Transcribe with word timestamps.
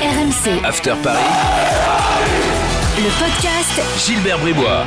RMC, 0.00 0.64
After 0.64 0.94
Paris, 1.02 1.20
le 2.96 3.10
podcast 3.20 4.06
Gilbert 4.06 4.38
Bribois. 4.38 4.86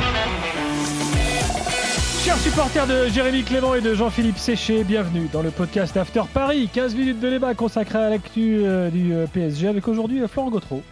Chers 2.24 2.36
supporters 2.38 2.86
de 2.88 3.06
Jérémy 3.06 3.44
Clément 3.44 3.76
et 3.76 3.80
de 3.80 3.94
Jean-Philippe 3.94 4.38
Séché, 4.38 4.82
bienvenue 4.82 5.28
dans 5.32 5.42
le 5.42 5.52
podcast 5.52 5.96
After 5.96 6.22
Paris. 6.32 6.68
15 6.72 6.96
minutes 6.96 7.20
de 7.20 7.30
débat 7.30 7.54
consacré 7.54 7.98
à 8.00 8.10
l'actu 8.10 8.62
euh, 8.64 8.90
du 8.90 9.14
euh, 9.14 9.26
PSG 9.32 9.68
avec 9.68 9.86
aujourd'hui 9.86 10.20
euh, 10.20 10.26
Florent 10.26 10.50
Gautreau. 10.50 10.82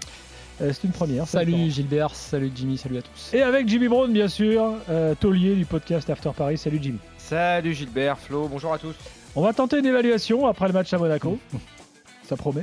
C'est 0.61 0.85
une 0.85 0.93
première. 0.93 1.27
ça 1.27 1.41
Salut. 1.41 1.69
Gilbert, 1.69 2.15
salut 2.15 2.53
Jimmy, 2.55 2.79
salut 2.79 2.99
à 2.99 3.03
tous. 3.03 3.31
Et 3.35 3.43
avec 3.43 3.67
Jimmy 3.69 3.89
Brown, 3.89 4.13
bien 4.13 4.29
sûr, 4.29 4.75
euh, 4.89 5.17
taulier 5.17 5.57
du 5.57 5.65
podcast 5.65 6.09
After 6.09 6.31
Paris. 6.37 6.59
Salut 6.59 6.79
Jimmy. 6.81 6.99
Salut 7.19 7.75
Gilbert, 7.75 8.19
Flo, 8.21 8.47
bonjour 8.47 8.73
à 8.73 8.79
tous. 8.79 8.95
On 9.35 9.43
va 9.43 9.53
tenter 9.53 9.81
une 9.81 9.87
évaluation 9.87 10.47
après 10.47 10.69
le 10.69 10.75
match 10.75 10.93
à 10.93 10.99
Monaco. 10.99 11.41
Ça 12.29 12.37
promet. 12.37 12.63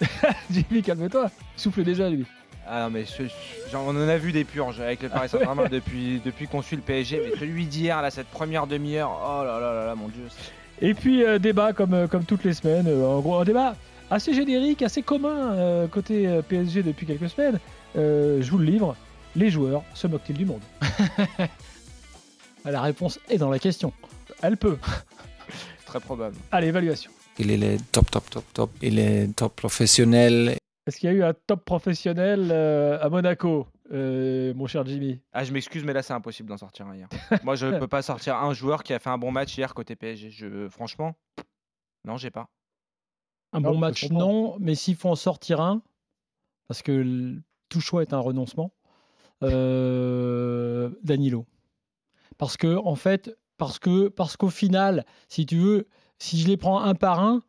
Jimmy, 0.50 0.82
calme-toi. 0.82 1.30
Il 1.56 1.60
souffle 1.60 1.82
déjà, 1.84 2.08
lui. 2.08 2.24
Ah 2.66 2.82
non 2.84 2.90
mais 2.90 3.04
ce- 3.04 3.26
ce- 3.26 3.70
genre, 3.70 3.84
on 3.86 3.90
en 3.90 4.08
a 4.08 4.16
vu 4.16 4.32
des 4.32 4.44
purges 4.44 4.80
avec 4.80 5.02
le 5.02 5.08
Paris 5.08 5.28
Saint-Germain 5.30 5.68
depuis, 5.70 6.20
depuis 6.24 6.46
qu'on 6.46 6.62
suit 6.62 6.76
le 6.76 6.82
PSG, 6.82 7.20
mais 7.24 7.38
celui 7.38 7.64
d'hier, 7.66 8.00
là, 8.02 8.10
cette 8.10 8.28
première 8.28 8.66
demi-heure, 8.66 9.10
oh 9.10 9.44
là 9.44 9.58
là 9.58 9.74
là 9.74 9.86
là, 9.86 9.94
mon 9.94 10.08
dieu. 10.08 10.22
Et 10.80 10.94
puis, 10.94 11.24
euh, 11.24 11.38
débat 11.38 11.72
comme, 11.72 11.94
euh, 11.94 12.06
comme 12.06 12.24
toutes 12.24 12.44
les 12.44 12.54
semaines. 12.54 12.86
Euh, 12.86 13.04
en 13.06 13.20
gros, 13.20 13.36
un 13.36 13.44
débat 13.44 13.74
assez 14.10 14.32
générique, 14.34 14.82
assez 14.82 15.02
commun 15.02 15.52
euh, 15.54 15.86
côté 15.88 16.40
PSG 16.48 16.82
depuis 16.82 17.06
quelques 17.06 17.28
semaines. 17.28 17.58
Euh, 17.96 18.40
je 18.40 18.50
vous 18.50 18.58
le 18.58 18.64
livre. 18.64 18.96
Les 19.36 19.50
joueurs 19.50 19.82
se 19.94 20.06
moquent-ils 20.06 20.36
du 20.36 20.44
monde? 20.46 20.60
La 22.64 22.80
réponse 22.82 23.18
est 23.28 23.38
dans 23.38 23.50
la 23.50 23.58
question. 23.58 23.92
Elle 24.42 24.56
peut. 24.56 24.76
Très 25.86 26.00
probable. 26.00 26.36
Allez, 26.52 26.68
évaluation. 26.68 27.10
Il 27.38 27.50
est 27.50 27.56
le 27.56 27.78
top, 27.92 28.10
top, 28.10 28.28
top, 28.28 28.44
top. 28.52 28.70
Il 28.82 28.98
est 28.98 29.34
top 29.34 29.56
professionnel. 29.56 30.56
Est-ce 30.86 30.98
qu'il 30.98 31.08
y 31.08 31.12
a 31.12 31.14
eu 31.16 31.22
un 31.22 31.34
top 31.34 31.64
professionnel 31.64 32.50
euh, 32.50 32.98
à 33.00 33.08
Monaco, 33.08 33.66
euh, 33.92 34.52
mon 34.54 34.66
cher 34.66 34.84
Jimmy? 34.84 35.20
Ah 35.32 35.44
je 35.44 35.52
m'excuse, 35.52 35.84
mais 35.84 35.92
là 35.92 36.02
c'est 36.02 36.12
impossible 36.12 36.48
d'en 36.48 36.56
sortir 36.56 36.86
un 36.86 36.96
hier. 36.96 37.08
Moi 37.44 37.54
je 37.54 37.78
peux 37.78 37.86
pas 37.86 38.02
sortir 38.02 38.36
un 38.36 38.52
joueur 38.54 38.82
qui 38.82 38.92
a 38.92 38.98
fait 38.98 39.10
un 39.10 39.18
bon 39.18 39.30
match 39.30 39.56
hier 39.56 39.72
côté 39.74 39.94
PSG. 39.94 40.30
Je, 40.30 40.68
franchement, 40.68 41.16
non 42.04 42.16
j'ai 42.16 42.30
pas. 42.30 42.48
Un 43.52 43.60
Non, 43.60 43.72
bon 43.72 43.78
match, 43.78 44.08
non, 44.10 44.56
mais 44.58 44.74
s'il 44.74 44.96
faut 44.96 45.08
en 45.08 45.16
sortir 45.16 45.60
un, 45.60 45.82
parce 46.68 46.82
que 46.82 47.36
tout 47.68 47.80
choix 47.80 48.02
est 48.02 48.12
un 48.12 48.20
renoncement, 48.20 48.72
euh, 49.42 50.90
Danilo. 51.02 51.46
Parce 52.38 52.56
que, 52.56 52.76
en 52.76 52.94
fait, 52.94 53.36
parce 53.58 53.78
que 53.78 54.08
parce 54.08 54.36
qu'au 54.36 54.50
final, 54.50 55.04
si 55.28 55.46
tu 55.46 55.56
veux, 55.56 55.88
si 56.20 56.38
je 56.38 56.46
les 56.46 56.56
prends 56.56 56.80
un 56.80 56.94
par 56.94 57.20
un, 57.20 57.42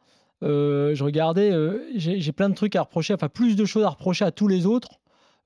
euh, 0.44 0.96
je 0.96 1.04
regardais, 1.04 1.52
euh, 1.52 1.86
j'ai 1.96 2.32
plein 2.32 2.50
de 2.50 2.56
trucs 2.56 2.76
à 2.76 2.82
reprocher, 2.82 3.14
enfin 3.14 3.30
plus 3.30 3.56
de 3.56 3.66
choses 3.66 3.84
à 3.84 3.90
reprocher 3.90 4.26
à 4.26 4.32
tous 4.32 4.48
les 4.48 4.66
autres, 4.66 5.00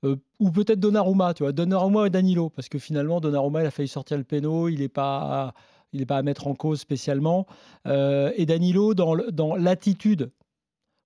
euh, 0.04 0.16
ou 0.38 0.50
peut-être 0.50 0.80
Donnarumma, 0.80 1.34
tu 1.34 1.42
vois, 1.42 1.52
Donnarumma 1.52 2.06
et 2.06 2.10
Danilo, 2.10 2.48
parce 2.50 2.68
que 2.68 2.78
finalement 2.78 3.20
Donnarumma 3.20 3.62
il 3.62 3.66
a 3.66 3.70
failli 3.70 3.88
sortir 3.88 4.16
le 4.16 4.24
péno, 4.24 4.68
il 4.68 4.80
n'est 4.80 4.88
pas, 4.88 5.52
il 5.92 6.00
est 6.00 6.06
pas 6.06 6.18
à 6.18 6.22
mettre 6.22 6.46
en 6.46 6.54
cause 6.54 6.80
spécialement, 6.80 7.46
et 7.86 8.46
Danilo 8.46 8.94
dans 8.94 9.16
dans 9.32 9.56
l'attitude 9.56 10.30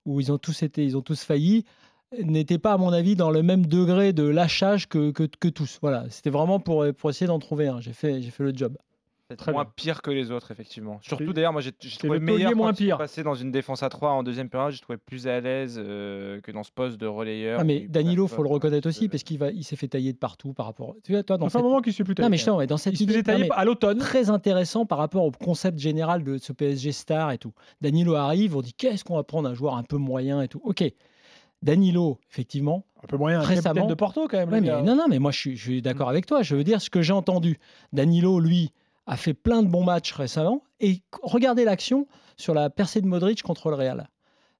où 0.07 0.21
ils 0.21 0.33
ont 0.33 0.39
tous 0.39 0.63
été, 0.63 0.85
ils 0.85 0.97
ont 0.97 1.03
tous 1.03 1.23
failli, 1.23 1.65
n'était 2.19 2.59
pas 2.59 2.73
à 2.73 2.77
mon 2.79 2.93
avis 2.93 3.17
dans 3.17 3.31
le 3.31 3.43
même 3.43 3.67
degré 3.67 4.13
de 4.13 4.25
lâchage 4.25 4.89
que, 4.89 5.11
que, 5.11 5.25
que 5.25 5.49
tous. 5.49 5.79
Voilà, 5.83 6.07
c'était 6.11 6.31
vraiment 6.31 6.59
pour, 6.59 6.85
pour 6.95 7.11
essayer 7.11 7.27
d'en 7.27 7.39
trouver 7.39 7.69
un. 7.69 7.81
J'ai 7.81 7.93
fait, 7.93 8.21
j'ai 8.23 8.31
fait 8.31 8.43
le 8.43 8.53
job. 8.55 8.77
C'est 9.31 9.37
Très 9.37 9.53
moins 9.53 9.63
bien. 9.63 9.73
pire 9.77 10.03
que 10.03 10.11
les 10.11 10.33
autres 10.33 10.51
effectivement. 10.51 10.99
Surtout 11.03 11.33
d'ailleurs, 11.33 11.53
moi 11.53 11.63
j'ai 11.63 11.71
trouvé 11.71 12.19
le 12.19 12.25
meilleur 12.25 12.57
moins 12.57 12.71
quand 12.73 12.79
pire. 12.79 12.99
passé 12.99 13.23
dans 13.23 13.37
une 13.37 13.53
défense 13.53 13.85
à 13.85 13.89
3 13.89 14.11
en 14.11 14.23
deuxième 14.25 14.49
période. 14.49 14.73
J'ai 14.73 14.81
trouvé 14.81 14.99
plus 14.99 15.29
à 15.29 15.41
l'aise 15.41 15.81
euh, 15.83 16.41
que 16.41 16.51
dans 16.51 16.65
ce 16.65 16.73
poste 16.73 16.97
de 16.99 17.07
relayeur. 17.07 17.61
Ah, 17.61 17.65
mais 17.65 17.87
Danilo, 17.89 18.27
faut 18.27 18.43
le 18.43 18.49
reconnaître 18.49 18.89
aussi 18.89 19.05
euh, 19.05 19.09
parce 19.09 19.23
qu'il 19.23 19.39
va, 19.39 19.51
il 19.53 19.63
s'est 19.63 19.77
fait 19.77 19.87
tailler 19.87 20.13
de 20.13 20.19
partout 20.19 20.53
par 20.53 20.67
rapport. 20.67 20.97
Tu 21.05 21.13
vois, 21.13 21.23
toi, 21.23 21.39
dans 21.39 21.57
un 21.57 21.63
moment 21.63 21.81
qu'il 21.81 21.93
suit 21.93 22.03
plus 22.03 22.15
Non, 22.19 22.29
mais 22.29 22.39
taillé. 22.39 22.61
je 22.61 22.67
dans 22.67 22.77
cette 22.77 22.95
Il 22.95 22.97
se 22.99 23.03
idée- 23.05 23.13
faisait 23.13 23.23
non, 23.23 23.25
tailler 23.39 23.45
mais 23.45 23.55
à 23.55 23.65
l'automne. 23.65 23.99
très 23.99 24.31
intéressant 24.31 24.85
par 24.85 24.99
rapport 24.99 25.25
au 25.25 25.31
concept 25.31 25.79
général 25.79 26.25
de 26.25 26.37
ce 26.39 26.53
PSG 26.53 26.91
star 26.91 27.31
et 27.31 27.39
tout. 27.39 27.53
Danilo 27.81 28.17
arrive, 28.17 28.57
on 28.57 28.63
dit 28.63 28.75
qu'est-ce 28.75 29.05
qu'on 29.05 29.15
va 29.15 29.23
prendre 29.23 29.49
un 29.49 29.55
joueur 29.55 29.77
un 29.77 29.85
peu 29.85 29.97
moyen 29.97 30.43
et 30.43 30.49
tout. 30.49 30.61
Ok, 30.65 30.83
Danilo, 31.63 32.19
effectivement, 32.31 32.85
Un 33.05 33.07
peu 33.07 33.17
moyen. 33.17 33.41
Récemment- 33.41 33.87
de 33.87 33.95
Porto, 33.95 34.27
quand 34.29 34.39
même. 34.39 34.49
Ouais, 34.51 34.61
mais 34.61 34.83
non, 34.83 34.97
non, 34.97 35.07
mais 35.09 35.19
moi 35.19 35.31
je 35.31 35.39
suis, 35.39 35.57
je 35.57 35.63
suis 35.63 35.83
d'accord 35.83 36.09
avec 36.09 36.27
toi. 36.27 36.43
Je 36.43 36.57
veux 36.57 36.65
dire 36.65 36.81
ce 36.81 36.89
que 36.91 37.03
j'ai 37.03 37.13
entendu. 37.13 37.59
Danilo, 37.93 38.41
lui, 38.41 38.73
a 39.11 39.17
fait 39.17 39.35
plein 39.35 39.63
de 39.63 39.69
bons 39.69 39.83
matchs 39.83 40.13
récemment. 40.13 40.63
Et 40.79 41.03
regardez 41.23 41.65
l'action 41.65 42.07
sur 42.37 42.55
la 42.55 42.71
percée 42.71 43.01
de 43.01 43.07
Modric 43.07 43.43
contre 43.43 43.69
le 43.69 43.75
Real. 43.75 44.09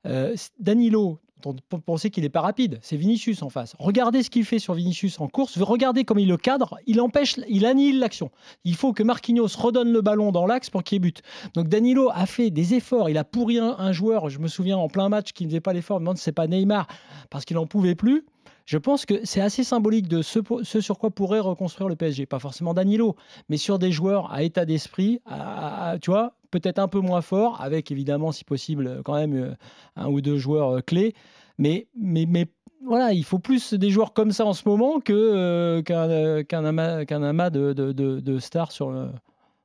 Euh, 0.07 0.35
Danilo, 0.59 1.21
on 1.47 1.55
penser 1.79 2.11
qu'il 2.11 2.25
n'est 2.25 2.31
pas 2.31 2.41
rapide, 2.41 2.81
c'est 2.83 2.97
Vinicius 2.97 3.43
en 3.43 3.49
face. 3.49 3.77
Regardez 3.79 4.25
ce 4.25 4.29
qu'il 4.29 4.45
fait 4.45 4.59
sur 4.59 4.75
Vinicius 4.75 5.21
en 5.21 5.29
course. 5.29 5.57
Regardez 5.57 6.05
comme 6.05 6.19
il 6.19 6.29
le 6.29 6.37
cadre. 6.37 6.79
Il 6.87 7.01
empêche, 7.01 7.37
il 7.49 7.65
annihile 7.65 8.01
l'action. 8.01 8.33
Il 8.65 8.75
faut 8.75 8.93
que 8.93 9.05
Marquinhos 9.05 9.57
redonne 9.57 9.93
le 9.93 10.01
ballon 10.03 10.33
dans 10.33 10.47
l'axe 10.47 10.69
pour 10.69 10.83
qu'il 10.83 10.97
ait 10.97 10.99
but. 10.99 11.23
Donc 11.55 11.69
Danilo 11.69 12.11
a 12.13 12.27
fait 12.27 12.51
des 12.51 12.75
efforts. 12.75 13.09
Il 13.09 13.19
a 13.19 13.25
pourri 13.25 13.59
un, 13.59 13.77
un 13.79 13.93
joueur. 13.93 14.31
Je 14.31 14.41
me 14.41 14.49
souviens 14.49 14.79
en 14.79 14.89
plein 14.89 15.09
match 15.09 15.33
qui 15.33 15.45
ne 15.45 15.51
faisait 15.51 15.61
pas 15.61 15.73
l'effort. 15.73 16.01
Me 16.01 16.07
demande 16.07 16.19
c'est 16.19 16.33
pas 16.33 16.49
Neymar 16.49 16.89
parce 17.31 17.45
qu'il 17.45 17.55
n'en 17.55 17.67
pouvait 17.67 17.95
plus. 17.95 18.27
Je 18.71 18.79
pense 18.79 19.05
que 19.05 19.15
c'est 19.25 19.41
assez 19.41 19.65
symbolique 19.65 20.07
de 20.07 20.23
ce, 20.23 20.39
sur 20.81 20.97
quoi 21.01 21.11
pourrait 21.11 21.41
reconstruire 21.41 21.89
le 21.89 21.97
PSG. 21.97 22.25
Pas 22.27 22.39
forcément 22.39 22.73
Danilo, 22.73 23.17
mais 23.49 23.57
sur 23.57 23.81
des 23.81 23.91
joueurs 23.91 24.33
à 24.33 24.45
état 24.45 24.65
d'esprit, 24.65 25.21
à- 25.27 25.91
à- 25.91 25.99
tu 25.99 26.13
vois, 26.13 26.35
peut-être 26.53 26.79
un 26.79 26.87
peu 26.87 27.01
moins 27.01 27.21
fort, 27.21 27.61
avec 27.61 27.91
évidemment, 27.91 28.31
si 28.31 28.45
possible, 28.45 29.03
quand 29.05 29.15
même 29.17 29.35
euh, 29.35 29.55
un 29.97 30.07
ou 30.07 30.21
deux 30.21 30.39
joueurs 30.39 30.71
euh, 30.77 30.81
clés. 30.83 31.17
Mais, 31.59 31.89
mais, 31.97 32.27
mais 32.29 32.47
voilà, 32.87 33.13
il 33.13 33.25
faut 33.25 33.41
plus 33.41 33.75
des 33.75 33.91
joueurs 33.91 34.13
comme 34.13 34.31
ça 34.31 34.47
en 34.47 34.53
ce 34.53 34.63
moment 34.69 35.01
que, 35.01 35.13
euh, 35.13 35.83
qu'un, 35.83 36.09
euh, 36.09 36.45
qu'un 36.45 36.65
amas, 36.65 37.51
de, 37.51 37.73
de- 37.73 37.91
de- 37.91 38.21
de 38.21 38.39
stars 38.39 38.71
sur, 38.71 38.93
le- 38.93 39.11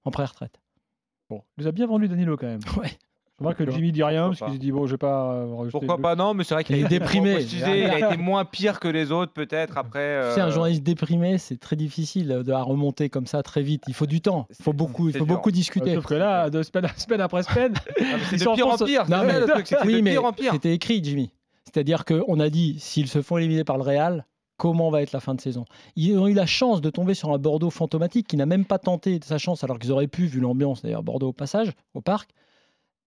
en 0.04 0.10
pré-retraite. 0.10 0.60
Bon, 1.30 1.44
il 1.60 1.62
nous 1.62 1.68
a 1.68 1.72
bien 1.72 1.86
vendu 1.86 2.08
Danilo, 2.08 2.38
quand 2.38 2.48
même. 2.48 2.62
Ouais. 2.84 2.98
Je 3.40 3.44
vois 3.44 3.54
que 3.54 3.70
Jimmy 3.70 3.92
dit 3.92 4.02
rien, 4.02 4.28
parce 4.30 4.40
qu'il 4.40 4.54
se 4.54 4.58
dit, 4.60 4.72
bon, 4.72 4.86
je 4.86 4.92
vais 4.94 4.98
pas 4.98 5.34
euh, 5.34 5.56
rajouter 5.56 5.72
Pourquoi 5.72 5.98
de- 5.98 6.02
pas 6.02 6.16
Non, 6.16 6.34
mais 6.34 6.46
c'est 6.46 6.54
vrai 6.54 6.64
qu'il 6.64 6.78
Il 6.78 6.80
est 6.80 6.84
a 6.84 6.86
été 6.88 7.00
déprimé. 7.00 7.42
Il 7.42 7.64
a 7.66 8.08
été 8.10 8.18
moins 8.18 8.46
pire 8.46 8.80
que 8.80 8.88
les 8.88 9.12
autres, 9.12 9.34
peut-être. 9.34 9.78
Après, 9.78 10.22
Tu 10.30 10.36
sais, 10.36 10.42
un 10.42 10.48
euh, 10.48 10.52
journaliste 10.52 10.84
déprimé, 10.84 11.38
c'est 11.38 11.58
très 11.60 11.76
difficile 11.76 12.28
de 12.30 12.52
la 12.52 12.64
remonter 12.64 13.10
comme 13.10 13.28
ça 13.28 13.44
très 13.44 13.62
vite. 13.62 13.84
Il 13.90 13.94
faut 13.94 14.06
du 14.06 14.22
temps. 14.22 14.48
Il 14.50 14.56
faut 14.64 14.72
C'est- 14.72 14.78
beaucoup, 14.78 15.08
il 15.10 15.12
c'est 15.14 15.20
faut 15.20 15.26
dur. 15.26 15.36
beaucoup 15.36 15.52
discuter. 15.52 15.96
Sauf 15.96 16.06
que 16.06 16.14
là, 16.14 16.50
de 16.50 16.64
semaine, 16.64 16.88
semaine 16.98 17.20
après 17.22 17.44
semaine, 17.44 17.74
ah, 17.76 17.92
mais 18.00 18.20
c'est 18.30 18.38
de 18.38 18.54
pire 18.56 18.68
en 18.70 18.78
pire. 18.78 19.02
Non, 19.10 19.18
c'est 19.22 19.28
ça, 19.28 19.34
mais- 19.34 19.40
le 19.42 19.48
truc, 19.48 19.68
c'est 19.68 19.76
que 19.76 19.82
c'est 19.82 19.88
Oui, 19.88 19.96
de 19.96 20.02
mais 20.02 20.12
pire 20.12 20.26
en 20.26 20.32
pire. 20.32 20.52
c'était 20.54 20.74
écrit, 20.74 21.04
Jimmy. 21.04 21.32
C'est-à-dire 21.66 22.06
qu'on 22.06 22.40
a 22.40 22.50
dit, 22.50 22.78
s'ils 22.80 23.10
se 23.10 23.22
font 23.22 23.38
éliminer 23.38 23.66
par 23.66 23.76
le 23.76 23.84
Real, 23.84 24.26
comment 24.56 24.90
va 24.92 25.02
être 25.02 25.12
la 25.12 25.20
fin 25.20 25.36
de 25.36 25.42
saison? 25.42 25.66
Ils 25.98 26.18
ont 26.18 26.28
eu 26.30 26.34
la 26.34 26.46
chance 26.46 26.80
de 26.80 26.90
tomber 26.90 27.14
sur 27.16 27.34
un 27.34 27.38
Bordeaux 27.38 27.70
fantomatique 27.70 28.28
qui 28.28 28.38
n'a 28.38 28.46
même 28.46 28.64
pas 28.64 28.80
tenté 28.80 29.20
sa 29.22 29.38
chance, 29.38 29.62
alors 29.66 29.78
qu'ils 29.78 29.92
auraient 29.92 30.08
pu, 30.08 30.26
vu 30.26 30.40
l'ambiance 30.40 30.84
d'ailleurs, 30.84 31.04
Bordeaux 31.04 31.28
au 31.30 31.34
passage, 31.34 31.74
au 31.96 32.00
parc. 32.00 32.30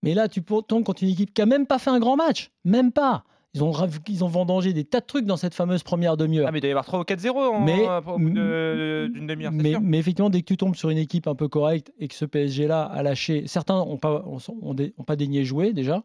Mais 0.03 0.15
là, 0.15 0.29
tu 0.29 0.43
tombes 0.43 0.85
contre 0.85 1.03
une 1.03 1.09
équipe 1.11 1.35
qui 1.35 1.43
a 1.43 1.47
même 1.47 1.67
pas 1.67 1.79
fait 1.79 1.91
un 1.91 1.99
grand 1.99 2.17
match. 2.17 2.51
Même 2.65 2.93
pas. 2.93 3.25
Ils 3.55 3.65
ont, 3.65 3.73
ils 4.09 4.23
ont 4.25 4.29
vendangé 4.29 4.73
des 4.75 4.85
tas 4.85 5.01
de 5.01 5.07
trucs 5.07 5.25
dans 5.25 5.39
cette 5.39 5.55
fameuse 5.55 5.83
première 5.83 6.17
demi-heure. 6.19 6.47
Ah, 6.47 6.53
mais 6.53 6.59
il 6.59 6.61
doit 6.61 6.69
y 6.69 6.71
avoir 6.71 6.85
3 6.85 7.01
ou 7.01 7.03
4-0 7.05 7.31
en- 7.55 7.61
Mais- 7.65 7.89
au 8.07 8.19
bout 8.19 8.31
de- 8.31 9.11
d'une 9.13 9.27
demi-heure. 9.27 9.51
mais, 9.53 9.71
sûr. 9.71 9.81
mais 9.83 9.99
effectivement, 9.99 10.29
dès 10.31 10.41
que 10.43 10.47
tu 10.47 10.57
tombes 10.59 10.77
sur 10.77 10.91
une 10.91 10.99
équipe 10.99 11.27
un 11.27 11.35
peu 11.35 11.49
correcte 11.49 11.91
et 11.99 12.09
que 12.09 12.15
ce 12.15 12.27
PSG-là 12.27 12.83
a 12.85 13.03
lâché, 13.03 13.45
certains 13.47 13.79
n'ont 13.79 13.97
pas, 13.97 14.23
ont, 14.27 14.39
ont 14.63 14.75
dé- 14.75 14.93
ont 14.99 15.03
pas 15.03 15.17
daigné 15.17 15.45
jouer 15.45 15.73
déjà, 15.73 16.03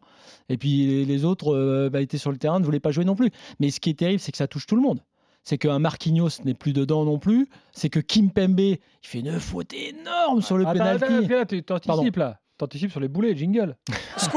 et 0.48 0.56
puis 0.56 0.86
les, 0.86 1.04
les 1.04 1.24
autres 1.26 1.54
euh, 1.54 1.90
bah, 1.90 2.00
étaient 2.00 2.18
sur 2.18 2.32
le 2.32 2.38
terrain, 2.38 2.58
ne 2.60 2.64
voulaient 2.64 2.80
pas 2.80 2.92
jouer 2.92 3.04
non 3.04 3.14
plus. 3.14 3.30
Mais 3.60 3.70
ce 3.70 3.78
qui 3.78 3.90
est 3.90 3.98
terrible, 3.98 4.20
c'est 4.20 4.32
que 4.32 4.38
ça 4.38 4.48
touche 4.48 4.66
tout 4.66 4.74
le 4.76 4.82
monde. 4.82 5.00
C'est 5.42 5.58
qu'un 5.58 5.78
Marquinhos 5.78 6.30
n'est 6.46 6.54
plus 6.54 6.72
dedans 6.72 7.04
non 7.04 7.18
plus. 7.18 7.46
C'est 7.72 7.90
que 7.90 8.00
Kim 8.00 8.30
Pembe, 8.30 8.58
il 8.58 8.78
fait 9.02 9.20
une 9.20 9.38
faute 9.38 9.74
énorme 9.74 10.40
sur 10.40 10.56
le 10.56 10.66
Attends, 10.66 10.78
penalty. 10.78 11.04
attends, 11.04 11.34
attends, 11.42 11.46
tu 11.46 11.62
t'anticipes 11.62 12.16
là. 12.16 12.40
T'anticipes 12.58 12.90
sur 12.90 13.00
les 13.00 13.08
boulets, 13.08 13.34
jingle. 13.36 13.76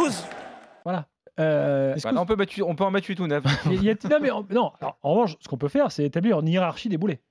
Voilà. 0.83 1.07
Euh, 1.39 1.95
Bah, 2.03 2.11
on, 2.15 2.25
peut 2.25 2.35
mettre, 2.35 2.53
on 2.65 2.75
peut 2.75 2.83
en 2.83 2.91
mettre 2.91 3.07
8 3.09 3.19
ou 3.19 3.27
9. 3.27 3.43
il 3.71 3.83
y 3.83 3.89
a- 3.89 3.95
non, 4.09 4.17
mais 4.21 4.31
en, 4.31 4.43
non, 4.49 4.71
alors, 4.79 4.97
en 5.03 5.11
revanche, 5.13 5.35
ce 5.39 5.47
qu'on 5.47 5.57
peut 5.57 5.67
faire, 5.67 5.91
c'est 5.91 6.03
établir 6.05 6.39
une 6.39 6.47
hiérarchie 6.47 6.89
des 6.89 6.97
boulets. 6.97 7.21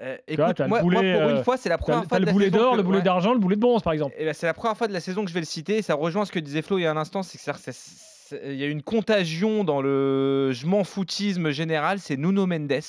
Euh, 0.00 0.16
écoute, 0.26 0.60
moi, 0.60 0.80
boulet, 0.80 1.14
pour 1.14 1.22
euh, 1.22 1.36
une 1.36 1.44
fois, 1.44 1.56
c'est 1.56 1.68
la 1.68 1.78
première 1.78 2.04
fois 2.04 2.18
de 2.18 2.26
le 2.26 2.32
boulet 2.32 2.50
d'or, 2.50 2.76
le 2.76 2.82
boulet 2.82 2.98
ouais. 2.98 3.04
d'argent, 3.04 3.32
le 3.32 3.38
boulet 3.38 3.56
de 3.56 3.60
bronze, 3.60 3.82
par 3.82 3.92
exemple. 3.92 4.14
Eh 4.18 4.24
ben, 4.24 4.34
c'est 4.34 4.46
la 4.46 4.54
première 4.54 4.76
fois 4.76 4.88
de 4.88 4.92
la 4.92 5.00
saison 5.00 5.22
que 5.24 5.28
je 5.28 5.34
vais 5.34 5.40
le 5.40 5.46
citer. 5.46 5.78
et 5.78 5.82
Ça 5.82 5.94
rejoint 5.94 6.24
ce 6.24 6.32
que 6.32 6.38
disait 6.38 6.62
Flo 6.62 6.78
il 6.78 6.82
y 6.82 6.86
a 6.86 6.90
un 6.90 6.96
instant. 6.96 7.22
C'est 7.22 7.38
que 7.38 7.50
il 8.44 8.56
y 8.56 8.64
a 8.64 8.66
une 8.66 8.82
contagion 8.82 9.62
dans 9.62 9.80
le 9.82 10.50
je 10.52 10.66
m'en 10.66 10.84
foutisme 10.84 11.50
général. 11.50 11.98
C'est 12.00 12.16
Nuno 12.16 12.46
Mendes 12.46 12.80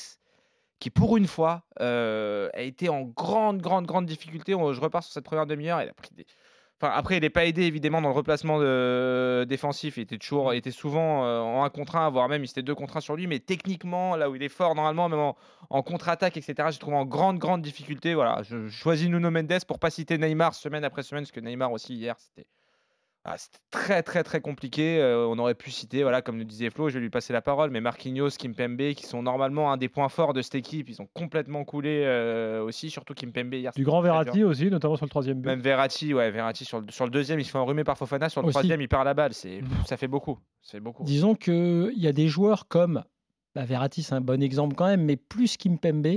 qui, 0.80 0.90
pour 0.90 1.18
une 1.18 1.28
fois, 1.28 1.64
euh, 1.82 2.50
a 2.54 2.62
été 2.62 2.90
en 2.90 3.02
grande, 3.02 3.62
grande, 3.62 3.86
grande 3.86 4.06
difficulté. 4.06 4.54
Je 4.54 4.80
repars 4.82 5.04
sur 5.04 5.14
cette 5.14 5.26
première 5.26 5.46
demi-heure. 5.46 5.82
Il 5.82 5.90
a 5.90 5.94
pris 5.94 6.10
des- 6.16 6.26
Après, 6.84 7.18
il 7.18 7.22
n'est 7.22 7.30
pas 7.30 7.46
aidé 7.46 7.64
évidemment 7.64 8.02
dans 8.02 8.10
le 8.10 8.16
replacement 8.16 8.60
de- 8.60 9.46
défensif. 9.48 9.98
Il 9.98 10.02
était 10.02 10.18
toujours, 10.18 10.54
était 10.54 10.72
souvent 10.72 11.26
euh, 11.26 11.40
en 11.40 11.64
un 11.64 11.70
contre 11.70 11.96
un, 11.96 12.10
voire 12.10 12.28
même 12.30 12.44
il 12.44 12.50
était 12.50 12.62
deux 12.64 12.76
contre 12.76 12.98
un 12.98 13.02
sur 13.02 13.16
lui. 13.16 13.28
Mais 13.28 13.40
techniquement, 13.40 14.16
là 14.16 14.30
où 14.30 14.36
il 14.36 14.44
est 14.44 14.50
fort 14.50 14.76
normalement, 14.76 15.10
même 15.10 15.20
en, 15.20 15.36
en 15.70 15.82
contre-attaque, 15.82 16.38
etc., 16.38 16.70
j'ai 16.72 16.80
trouvé 16.80 16.98
en 16.98 17.06
grande, 17.06 17.38
grande 17.40 17.62
difficulté. 17.62 18.14
Voilà, 18.14 18.42
je, 18.44 18.68
je 18.68 18.76
choisis 18.76 19.08
Nuno 19.10 19.32
Mendes 19.32 19.64
pour 19.68 19.80
pas 19.80 19.90
citer 19.90 20.18
Neymar 20.18 20.54
semaine 20.54 20.84
après 20.84 21.04
semaine, 21.04 21.24
parce 21.24 21.32
que 21.32 21.40
Neymar 21.40 21.72
aussi 21.72 21.96
hier, 21.96 22.16
c'était 22.20 22.48
Ah, 23.26 23.38
C'était 23.38 23.60
très 23.72 24.04
très 24.04 24.22
très 24.24 24.42
compliqué. 24.42 25.00
Euh, 25.00 25.26
on 25.28 25.40
aurait 25.40 25.56
pu 25.56 25.72
citer, 25.72 26.04
voilà, 26.04 26.22
comme 26.22 26.38
le 26.38 26.44
disait 26.44 26.70
Flo, 26.70 26.90
je 26.90 26.96
vais 26.96 27.00
lui 27.00 27.10
passer 27.10 27.32
la 27.32 27.42
parole, 27.42 27.70
mais 27.70 27.80
Marquinhos, 27.80 28.32
Kimpembe, 28.38 28.94
qui 28.96 29.06
sont 29.06 29.24
normalement 29.24 29.72
un 29.72 29.78
des 29.78 29.88
points 29.88 30.10
forts 30.10 30.34
de 30.34 30.42
cette 30.42 30.56
équipe, 30.56 30.90
ils 30.90 31.02
ont 31.02 31.08
complètement 31.14 31.64
coulé 31.64 32.04
euh, 32.06 32.62
aussi, 32.64 32.90
surtout 32.90 33.14
Kimpembe 33.14 33.54
hier. 33.54 33.72
Du 33.74 33.86
grand. 33.86 34.02
Verratti 34.02 34.44
aussi, 34.44 34.70
notamment 34.70 34.98
sur 34.98 35.06
le 35.06 35.10
troisième 35.10 35.40
but. 35.40 35.48
Même 35.48 35.62
Verratti, 35.62 36.14
ouais, 36.14 36.32
Verratti 36.32 36.66
sur 36.66 36.82
le, 36.82 36.92
sur 36.92 37.06
le 37.06 37.12
deuxième, 37.12 37.40
il 37.40 37.46
se 37.46 37.52
fait 37.52 37.58
enrhumer 37.58 37.86
par 37.86 37.98
Fofana, 37.98 38.28
sur 38.28 38.42
le 38.42 38.48
Aussi. 38.48 38.56
troisième, 38.56 38.82
il 38.82 38.90
perd 38.90 39.06
la 39.06 39.14
balle. 39.14 39.34
C'est, 39.34 39.62
Mhm. 39.62 39.70
ça 39.86 39.96
fait 39.96 40.10
beaucoup. 40.10 40.38
C'est 40.62 40.82
beaucoup. 40.82 41.04
Disons 41.06 41.36
qu'il 41.36 41.94
y 41.96 42.08
a 42.08 42.12
des 42.12 42.28
joueurs 42.28 42.68
comme 42.68 43.04
bah, 43.56 43.64
Verratti, 43.64 44.04
c'est 44.04 44.16
un 44.16 44.22
bon 44.22 44.44
exemple 44.44 44.76
quand 44.76 44.88
même, 44.88 45.06
mais 45.06 45.16
plus 45.16 45.56
Kimpembe. 45.56 46.08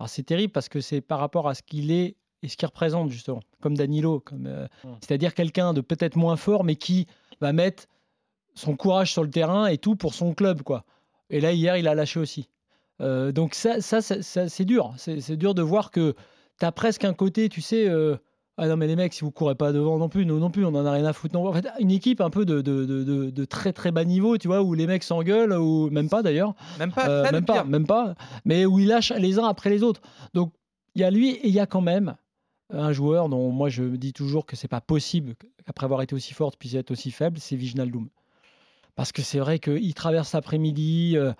Alors 0.00 0.08
c'est 0.08 0.22
terrible 0.24 0.52
parce 0.52 0.68
que 0.68 0.80
c'est 0.80 1.00
par 1.00 1.20
rapport 1.20 1.46
à 1.48 1.54
ce 1.54 1.62
qu'il 1.62 1.92
est 1.92 2.16
et 2.42 2.48
ce 2.48 2.56
qu'il 2.56 2.66
représente 2.66 3.10
justement, 3.10 3.40
comme 3.60 3.76
Danilo, 3.76 4.20
comme, 4.20 4.46
euh, 4.46 4.66
c'est-à-dire 5.00 5.34
quelqu'un 5.34 5.72
de 5.74 5.80
peut-être 5.80 6.16
moins 6.16 6.36
fort, 6.36 6.64
mais 6.64 6.76
qui 6.76 7.06
va 7.40 7.52
mettre 7.52 7.84
son 8.54 8.76
courage 8.76 9.12
sur 9.12 9.22
le 9.22 9.30
terrain 9.30 9.66
et 9.66 9.78
tout 9.78 9.96
pour 9.96 10.14
son 10.14 10.34
club, 10.34 10.62
quoi. 10.62 10.84
Et 11.30 11.40
là 11.40 11.52
hier, 11.52 11.76
il 11.76 11.86
a 11.86 11.94
lâché 11.94 12.18
aussi. 12.20 12.48
Euh, 13.00 13.30
donc 13.32 13.54
ça, 13.54 13.80
ça, 13.80 14.02
ça- 14.02 14.22
ça, 14.22 14.48
c'est 14.48 14.64
dur. 14.64 14.92
C'est 14.96 15.36
dur 15.36 15.54
de 15.54 15.62
voir 15.62 15.90
que 15.90 16.14
tu 16.58 16.66
as 16.66 16.72
presque 16.72 17.04
un 17.04 17.14
côté, 17.14 17.48
tu 17.48 17.60
sais. 17.60 17.88
euh, 17.88 18.16
ah 18.58 18.66
non 18.68 18.76
mais 18.76 18.86
les 18.86 18.96
mecs 18.96 19.14
si 19.14 19.22
vous 19.22 19.30
courez 19.30 19.54
pas 19.54 19.72
devant 19.72 19.96
non 19.96 20.10
plus 20.10 20.26
nous 20.26 20.38
non 20.38 20.50
plus 20.50 20.66
on 20.66 20.74
en 20.74 20.84
a 20.84 20.92
rien 20.92 21.06
à 21.06 21.14
foutre 21.14 21.32
non 21.34 21.46
en 21.48 21.52
fait 21.54 21.66
une 21.78 21.90
équipe 21.90 22.20
un 22.20 22.28
peu 22.28 22.44
de, 22.44 22.60
de, 22.60 22.84
de, 22.84 23.04
de- 23.04 23.30
de 23.30 23.44
très 23.46 23.72
très 23.72 23.90
bas 23.90 24.04
niveau 24.04 24.36
tu 24.36 24.48
vois 24.48 24.60
où 24.60 24.74
les 24.74 24.86
mecs 24.86 25.02
s'engueulent 25.02 25.54
ou 25.54 25.88
même 25.88 26.10
pas 26.10 26.22
d'ailleurs 26.22 26.52
Même 26.78 26.92
pas, 26.92 27.08
euh, 27.08 27.32
même 27.32 27.44
pas 27.46 27.52
pire. 27.54 27.64
même 27.64 27.86
pas 27.86 28.14
mais 28.44 28.66
où 28.66 28.78
ils 28.78 28.88
lâchent 28.88 29.12
les 29.12 29.38
uns 29.38 29.46
après 29.46 29.70
les 29.70 29.82
autres 29.82 30.02
donc 30.34 30.52
il 30.94 31.00
y 31.00 31.04
a 31.04 31.10
lui 31.10 31.30
et 31.30 31.48
il 31.48 31.54
y 31.54 31.60
a 31.60 31.64
quand 31.64 31.80
même 31.80 32.16
un 32.72 32.92
joueur 32.92 33.28
dont 33.28 33.50
moi 33.50 33.68
je 33.68 33.82
me 33.82 33.98
dis 33.98 34.12
toujours 34.12 34.46
que 34.46 34.56
c'est 34.56 34.68
pas 34.68 34.80
possible 34.80 35.34
qu'après 35.66 35.84
avoir 35.84 36.02
été 36.02 36.14
aussi 36.14 36.34
forte 36.34 36.58
puisse 36.58 36.74
être 36.74 36.90
aussi 36.90 37.10
faible 37.10 37.38
c'est 37.38 37.56
Viginaldoum 37.56 38.08
parce 38.94 39.12
que 39.12 39.22
c'est 39.22 39.38
vrai 39.38 39.58
qu'il 39.58 39.94
traverse 39.94 40.32
l'après-midi 40.32 41.16
euh, 41.16 41.32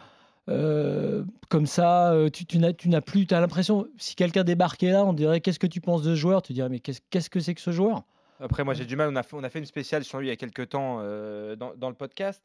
euh, 0.51 1.25
comme 1.49 1.67
ça, 1.67 2.13
euh, 2.13 2.29
tu, 2.29 2.45
tu 2.45 2.59
n'as 2.59 3.01
plus, 3.01 3.27
tu 3.27 3.35
as 3.35 3.41
l'impression, 3.41 3.87
si 3.99 4.17
quelqu'un 4.17 4.45
débarquait 4.45 4.91
là, 4.91 5.05
on 5.05 5.13
dirait 5.13 5.41
qu'est-ce 5.41 5.59
que 5.59 5.67
tu 5.67 5.81
penses 5.81 6.03
de 6.03 6.15
ce 6.15 6.21
joueur? 6.21 6.43
Tu 6.43 6.53
dirais 6.53 6.69
mais 6.69 6.81
qu'est-ce 6.81 7.31
que 7.31 7.41
c'est 7.41 7.55
que 7.55 7.61
ce 7.61 7.71
joueur? 7.71 8.03
Après, 8.41 8.65
moi, 8.65 8.75
j'ai 8.75 8.87
du 8.87 8.97
mal. 8.97 9.11
On 9.11 9.17
a, 9.17 9.23
fait, 9.23 9.37
on 9.37 9.45
a 9.45 9.51
fait 9.51 9.59
une 9.59 9.67
spéciale 9.67 10.03
sur 10.03 10.19
lui 10.19 10.27
il 10.27 10.31
y 10.31 10.33
a 10.33 10.37
quelques 10.37 10.71
temps 10.71 10.99
euh, 11.01 11.57
dans, 11.57 11.75
dans 11.77 11.89
le 11.89 11.95
podcast. 11.95 12.43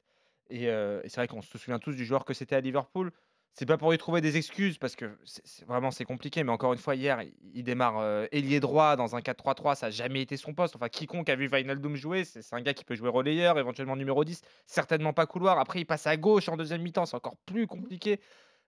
Et, 0.49 0.65
et 0.65 1.01
c'est 1.05 1.15
vrai 1.15 1.27
qu'on 1.27 1.41
se 1.41 1.57
souvient 1.57 1.79
tous 1.79 1.93
du 1.93 2.05
joueur 2.05 2.23
que 2.23 2.35
c'était 2.35 2.55
à 2.55 2.61
Liverpool. 2.61 3.11
C'est 3.57 3.65
pas 3.65 3.77
pour 3.77 3.89
lui 3.91 3.97
trouver 3.97 4.19
des 4.19 4.35
excuses 4.35 4.77
parce 4.77 4.97
que 4.97 5.17
vraiment 5.65 5.89
c'est 5.89 6.03
compliqué. 6.03 6.43
Mais 6.43 6.51
encore 6.51 6.73
une 6.73 6.79
fois, 6.79 6.93
hier, 6.95 7.23
il, 7.53 7.63
démarre 7.63 7.99
euh, 7.99 8.27
ailier 8.33 8.59
droit 8.59 8.97
dans 8.97 9.15
un 9.15 9.19
4-3-3. 9.21 9.75
Ça 9.75 9.85
n'a 9.87 9.91
jamais 9.91 10.21
été 10.21 10.35
son 10.35 10.53
poste. 10.53 10.75
Enfin, 10.75 10.89
quiconque 10.89 11.29
a 11.29 11.35
vu 11.37 11.47
Wijnaldum 11.47 11.95
jouer, 11.95 12.25
c'est 12.25 12.41
un 12.53 12.61
gars 12.61 12.73
qui 12.73 12.83
peut 12.83 12.95
jouer 12.95 13.07
relayeur, 13.09 13.57
éventuellement 13.57 13.95
numéro 13.95 14.25
10, 14.25 14.41
certainement 14.67 15.13
pas 15.13 15.25
couloir. 15.25 15.57
Après, 15.57 15.79
il 15.79 15.85
passe 15.85 16.05
à 16.05 16.17
gauche 16.17 16.49
en 16.49 16.57
deuxième 16.57 16.81
mi-temps. 16.81 17.05
C'est 17.05 17.15
encore 17.15 17.37
plus 17.45 17.65
compliqué. 17.65 18.19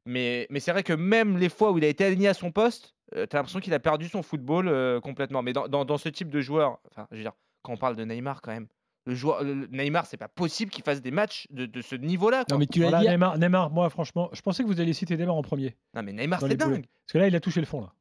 Mais, 0.05 0.47
mais 0.49 0.61
c'est 0.61 0.71
vrai 0.71 0.83
que 0.83 0.93
même 0.93 1.37
les 1.37 1.49
fois 1.49 1.73
où 1.73 1.77
il 1.77 1.83
a 1.83 1.87
été 1.89 2.05
aligné 2.05 2.29
à 2.29 2.33
son 2.33 2.53
poste, 2.53 2.95
tu 3.11 3.17
as 3.19 3.25
l'impression 3.33 3.59
qu'il 3.59 3.73
a 3.73 3.79
perdu 3.79 4.07
son 4.07 4.23
football 4.23 4.69
euh, 4.69 5.01
complètement. 5.01 5.41
Mais 5.43 5.51
dans, 5.51 5.67
dans- 5.67 5.83
dans 5.83 5.97
ce 5.97 6.07
type 6.07 6.29
de 6.29 6.39
joueur, 6.39 6.79
enfin, 6.89 7.07
je 7.11 7.17
veux 7.17 7.23
dire, 7.23 7.33
quand 7.61 7.73
on 7.73 7.77
parle 7.77 7.97
de 7.97 8.05
Neymar, 8.05 8.41
quand 8.41 8.51
même, 8.51 8.67
le 9.07 9.15
joueur, 9.15 9.43
le- 9.43 9.67
Neymar, 9.71 10.05
c'est 10.05 10.17
pas 10.17 10.27
possible 10.27 10.69
qu'il 10.71 10.83
fasse 10.83 11.01
des 11.01 11.11
matchs 11.11 11.47
de, 11.49 11.65
de 11.65 11.81
ce 11.81 11.95
niveau-là. 11.95 12.43
Non 12.51 12.57
mais 12.59 12.67
tu 12.67 12.79
l'as 12.79 12.89
Voilà, 12.89 13.03
dit. 13.03 13.09
Neymar, 13.09 13.37
Neymar, 13.39 13.69
moi 13.71 13.89
franchement, 13.89 14.29
je 14.33 14.41
pensais 14.41 14.61
que 14.63 14.67
vous 14.67 14.79
alliez 14.79 14.93
citer 14.93 15.17
Neymar 15.17 15.35
en 15.35 15.41
premier. 15.41 15.75
Non, 15.95 16.03
mais 16.03 16.13
Neymar, 16.13 16.41
c'est 16.41 16.55
dingue. 16.57 16.85
Parce 17.05 17.13
que 17.13 17.17
là, 17.17 17.27
il 17.27 17.35
a 17.35 17.39
touché 17.39 17.59
le 17.59 17.65
fond 17.65 17.81
là. 17.81 17.93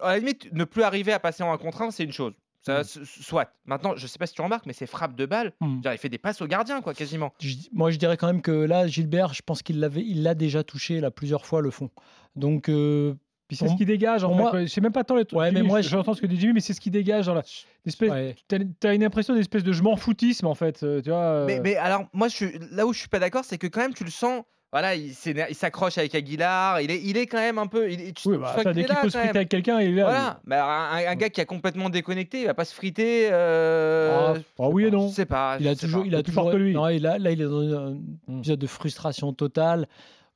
À 0.00 0.12
la 0.12 0.18
limite, 0.18 0.52
ne 0.52 0.64
plus 0.64 0.82
arriver 0.82 1.12
à 1.12 1.20
passer 1.20 1.42
en 1.42 1.52
un 1.52 1.58
contre 1.58 1.82
un, 1.82 1.90
c'est 1.90 2.04
une 2.04 2.12
chose. 2.12 2.34
Ça, 2.64 2.82
Mm. 2.82 3.04
soit. 3.04 3.52
Maintenant, 3.64 3.94
je 3.96 4.06
sais 4.06 4.18
pas 4.18 4.26
si 4.26 4.34
tu 4.34 4.42
remarques, 4.42 4.66
mais 4.66 4.72
ses 4.72 4.86
frappes 4.86 5.16
de 5.16 5.26
balle, 5.26 5.52
dire, 5.60 5.92
il 5.92 5.98
fait 5.98 6.08
des 6.08 6.18
passes 6.18 6.40
au 6.42 6.46
gardien, 6.46 6.80
quoi, 6.80 6.94
quasiment. 6.94 7.32
Je- 7.40 7.56
moi, 7.72 7.90
je 7.90 7.96
dirais 7.98 8.16
quand 8.16 8.28
même 8.28 8.40
que 8.42 8.52
là, 8.52 8.86
Gilbert, 8.86 9.34
je 9.34 9.42
pense 9.42 9.62
qu'il 9.62 9.80
l'avait, 9.80 10.02
il 10.04 10.22
l'a 10.22 10.34
déjà 10.34 10.62
touché 10.62 11.00
là 11.00 11.10
plusieurs 11.10 11.44
fois 11.44 11.60
le 11.60 11.70
fond. 11.70 11.90
Donc, 12.36 12.68
euh, 12.68 13.14
Puis 13.52 13.56
c'est 13.58 13.68
ce 13.68 13.76
qui 13.76 13.84
dégage 13.84 14.22
pour 14.22 14.34
moi- 14.34 14.66
sais 14.66 14.80
même 14.80 14.92
pas 14.92 15.04
tant 15.04 15.14
les 15.14 15.24
Ouais, 15.32 15.50
mais 15.50 15.56
Jimmy, 15.58 15.68
moi, 15.68 15.80
je- 15.82 15.88
je- 15.88 15.90
j'entends 15.90 16.14
ce 16.14 16.22
que 16.22 16.26
dit 16.26 16.40
Jimmy, 16.40 16.54
mais 16.54 16.60
c'est 16.60 16.72
ce 16.72 16.80
qui 16.80 16.90
dégage 16.90 17.26
dans 17.26 17.34
la. 17.34 17.42
Espèce... 17.84 18.10
ouais. 18.10 18.34
T'as, 18.48 18.58
t'as 18.80 18.94
une 18.94 19.04
impression 19.04 19.34
d'espèce 19.34 19.62
de 19.62 19.72
je 19.72 19.82
m'en 19.82 19.96
foutisme 19.96 20.46
en 20.46 20.54
fait. 20.54 20.82
euh, 20.82 21.02
Tu 21.02 21.10
vois. 21.10 21.18
euh, 21.18 21.46
Mais, 21.46 21.60
mais 21.60 21.76
alors, 21.76 22.04
moi, 22.14 22.28
je 22.28 22.34
suis, 22.36 22.52
là 22.70 22.86
où 22.86 22.92
je 22.92 22.98
suis 23.00 23.08
pas 23.08 23.18
d'accord, 23.18 23.44
c'est 23.44 23.58
que 23.58 23.66
quand 23.66 23.80
même, 23.80 23.92
tu 23.94 24.04
le 24.04 24.10
sens. 24.10 24.42
Voilà, 24.74 24.94
il, 24.94 25.12
s'accroche 25.12 25.98
avec 25.98 26.14
Aguilar. 26.14 26.80
Il 26.80 26.90
est, 26.90 27.02
il 27.04 27.18
est 27.18 27.26
quand 27.26 27.36
même 27.36 27.58
un 27.58 27.66
peu. 27.66 27.90
Il, 27.90 28.14
tu, 28.14 28.26
Oui, 28.30 28.36
tu 28.36 28.40
bah, 28.40 28.52
sens 28.54 28.62
ça, 28.62 28.72
dès 28.72 28.84
qu'il 28.84 28.94
là, 28.94 29.00
faut 29.02 29.10
se 29.10 29.18
friter 29.18 29.36
avec 29.36 29.50
quelqu'un, 29.50 29.80
il 29.82 29.90
est 29.90 29.96
là. 29.96 30.04
Voilà, 30.04 30.40
mais 30.46 30.56
un, 30.56 31.10
un 31.10 31.14
gars 31.14 31.28
qui 31.28 31.42
a 31.42 31.44
complètement 31.44 31.90
déconnecté, 31.90 32.40
il 32.40 32.46
va 32.46 32.54
pas 32.54 32.64
se 32.64 32.74
friter. 32.74 33.28
euh, 33.30 34.32
Ah, 34.34 34.40
ah 34.60 34.68
oui 34.70 34.86
et 34.86 34.90
non. 34.90 35.08
Je 35.08 35.14
sais 35.14 35.26
pas. 35.26 35.58
il 35.60 35.68
a 35.68 35.76
toujours, 35.76 36.06
il 36.06 36.14
a 36.14 36.22
toujours. 36.22 36.50
que 36.50 36.56
lui. 36.56 36.72
Non, 36.72 36.88
il 36.88 37.06
a- 37.06 37.18
là, 37.18 37.30
il 37.32 37.42
est 37.42 37.44
dans 37.44 37.60
un 37.60 37.90
Hmm. 38.28 38.38
épisode 38.38 38.60
de 38.60 38.66
frustration 38.66 39.34
totale. 39.34 39.86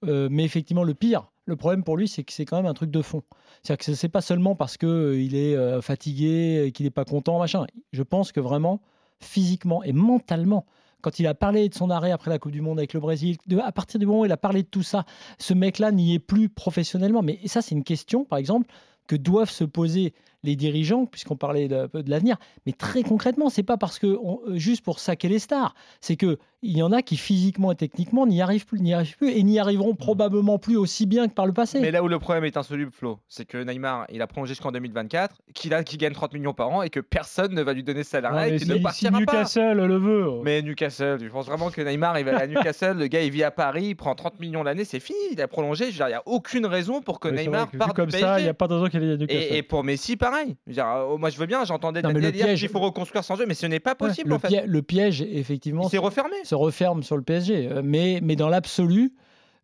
Euh, 0.06 0.28
mais 0.30 0.44
effectivement, 0.44 0.84
le 0.84 0.92
pire, 0.92 1.30
le 1.46 1.56
problème 1.56 1.84
pour 1.84 1.96
lui, 1.96 2.08
c'est 2.08 2.24
que 2.24 2.32
c'est 2.32 2.44
quand 2.44 2.56
même 2.56 2.66
un 2.66 2.74
truc 2.74 2.90
de 2.90 3.02
fond. 3.02 3.22
C'est-à-dire 3.62 3.86
que 3.86 3.94
c'est 3.94 4.08
pas 4.08 4.20
seulement 4.20 4.54
parce 4.54 4.76
que 4.76 4.86
euh, 4.86 5.20
il 5.20 5.34
est 5.34 5.56
euh, 5.56 5.80
fatigué, 5.80 6.72
qu'il 6.74 6.84
n'est 6.84 6.90
pas 6.90 7.04
content, 7.04 7.38
machin. 7.38 7.66
Je 7.92 8.02
pense 8.02 8.32
que 8.32 8.40
vraiment, 8.40 8.80
physiquement 9.20 9.82
et 9.82 9.92
mentalement, 9.92 10.66
quand 11.00 11.20
il 11.20 11.26
a 11.26 11.34
parlé 11.34 11.68
de 11.68 11.74
son 11.74 11.88
arrêt 11.90 12.10
après 12.10 12.30
la 12.30 12.38
Coupe 12.38 12.52
du 12.52 12.60
Monde 12.60 12.78
avec 12.78 12.92
le 12.92 13.00
Brésil, 13.00 13.36
à 13.62 13.70
partir 13.70 14.00
du 14.00 14.06
moment 14.06 14.20
où 14.20 14.24
il 14.24 14.32
a 14.32 14.36
parlé 14.36 14.62
de 14.64 14.68
tout 14.68 14.82
ça, 14.82 15.04
ce 15.38 15.54
mec-là 15.54 15.92
n'y 15.92 16.14
est 16.14 16.18
plus 16.18 16.48
professionnellement. 16.48 17.22
Mais 17.22 17.38
ça, 17.46 17.62
c'est 17.62 17.76
une 17.76 17.84
question, 17.84 18.24
par 18.24 18.38
exemple, 18.38 18.66
que 19.06 19.14
doivent 19.14 19.50
se 19.50 19.62
poser 19.62 20.14
les 20.42 20.56
dirigeants, 20.56 21.06
puisqu'on 21.06 21.36
parlait 21.36 21.68
de, 21.68 21.88
de 21.92 22.10
l'avenir. 22.10 22.36
Mais 22.66 22.72
très 22.72 23.02
concrètement, 23.02 23.50
c'est 23.50 23.62
pas 23.62 23.76
parce 23.76 23.98
que 23.98 24.06
euh, 24.06 24.56
juste 24.56 24.82
pour 24.84 24.98
saquer 24.98 25.28
les 25.28 25.38
stars, 25.38 25.74
c'est 26.00 26.16
que 26.16 26.38
il 26.62 26.76
y 26.76 26.82
en 26.82 26.92
a 26.92 27.02
qui 27.02 27.16
physiquement 27.16 27.72
et 27.72 27.76
techniquement 27.76 28.26
n'y 28.26 28.42
arrivent 28.42 28.66
plus, 28.66 28.80
n'y 28.80 28.94
arrivent 28.94 29.16
plus 29.16 29.30
et 29.30 29.42
n'y 29.42 29.58
arriveront 29.58 29.94
probablement 29.94 30.58
plus 30.58 30.76
aussi 30.76 31.06
bien 31.06 31.28
que 31.28 31.34
par 31.34 31.46
le 31.46 31.52
passé. 31.52 31.80
Mais 31.80 31.90
là 31.90 32.02
où 32.02 32.08
le 32.08 32.18
problème 32.18 32.44
est 32.44 32.56
insoluble, 32.56 32.90
Flo, 32.90 33.18
c'est 33.28 33.44
que 33.44 33.58
Neymar, 33.58 34.06
il 34.12 34.22
a 34.22 34.26
prolongé 34.26 34.50
jusqu'en 34.54 34.72
2024, 34.72 35.36
qu'il 35.54 35.74
a, 35.74 35.84
qu'il 35.84 35.98
gagne 35.98 36.12
30 36.12 36.32
millions 36.34 36.54
par 36.54 36.70
an 36.70 36.82
et 36.82 36.90
que 36.90 37.00
personne 37.00 37.54
ne 37.54 37.62
va 37.62 37.72
lui 37.72 37.82
donner 37.82 38.02
ce 38.02 38.16
Ouais, 38.16 38.48
et 38.48 38.56
qu'il 38.56 38.60
si, 38.60 38.68
ne 38.70 38.76
si 38.76 38.80
partira 38.82 39.10
pas. 39.10 39.18
Newcastle 39.20 39.86
le 39.86 39.98
veut. 39.98 40.30
Mais 40.42 40.62
Newcastle, 40.62 41.18
je 41.20 41.28
pense 41.28 41.46
vraiment 41.46 41.70
que 41.70 41.82
Neymar, 41.82 42.18
il 42.18 42.24
va 42.24 42.38
à 42.38 42.46
Newcastle, 42.46 42.96
le 42.96 43.06
gars, 43.08 43.22
il 43.22 43.30
vit 43.30 43.42
à 43.42 43.50
Paris, 43.50 43.88
il 43.88 43.94
prend 43.94 44.14
30 44.14 44.40
millions 44.40 44.62
l'année, 44.62 44.84
c'est 44.84 45.00
fini, 45.00 45.18
il 45.32 45.40
a 45.42 45.48
prolongé. 45.48 45.86
Je 45.86 45.90
veux 45.90 45.96
dire, 45.96 46.06
il 46.06 46.10
n'y 46.10 46.14
a 46.14 46.22
aucune 46.26 46.64
raison 46.66 47.02
pour 47.02 47.20
que 47.20 47.28
Neymar 47.28 47.70
que 47.70 47.76
parte 47.76 47.94
comme 47.94 48.10
du 48.10 48.18
ça, 48.18 48.40
il 48.40 48.44
n'y 48.44 48.48
a 48.48 48.54
pas 48.54 48.68
de 48.68 48.74
raison 48.74 48.88
qu'il 48.88 49.02
aille 49.02 49.12
à 49.12 49.16
Newcastle. 49.16 49.54
Et, 49.54 49.58
et 49.58 49.62
pour 49.62 49.84
Messi, 49.84 50.16
pareil. 50.16 50.56
Je 50.66 50.70
veux 50.70 50.74
dire, 50.74 50.88
euh, 50.88 51.18
moi, 51.18 51.28
je 51.30 51.38
veux 51.38 51.46
bien, 51.46 51.64
j'entendais 51.64 52.00
Non, 52.00 52.10
mais 52.12 52.20
le 52.20 52.32
dire 52.32 52.46
qu'il 52.46 52.68
faut 52.68 52.80
reconstruire 52.80 53.22
sans 53.22 53.36
jeu, 53.36 53.44
mais 53.46 53.54
ce 53.54 53.66
n'est 53.66 53.80
pas 53.80 53.94
possible, 53.94 54.30
le, 54.30 54.36
en 54.36 54.38
fait. 54.38 54.48
piège, 54.48 54.64
le 54.66 54.82
piège, 54.82 55.22
effectivement, 55.22 55.82
Il 55.84 55.90
s'est 55.90 55.98
refermé. 55.98 56.36
Se 56.46 56.54
referme 56.54 57.02
sur 57.02 57.16
le 57.16 57.22
PSG. 57.22 57.68
Euh, 57.70 57.82
Mais, 57.84 58.20
mais 58.22 58.36
dans 58.36 58.48
l'absolu, 58.48 59.12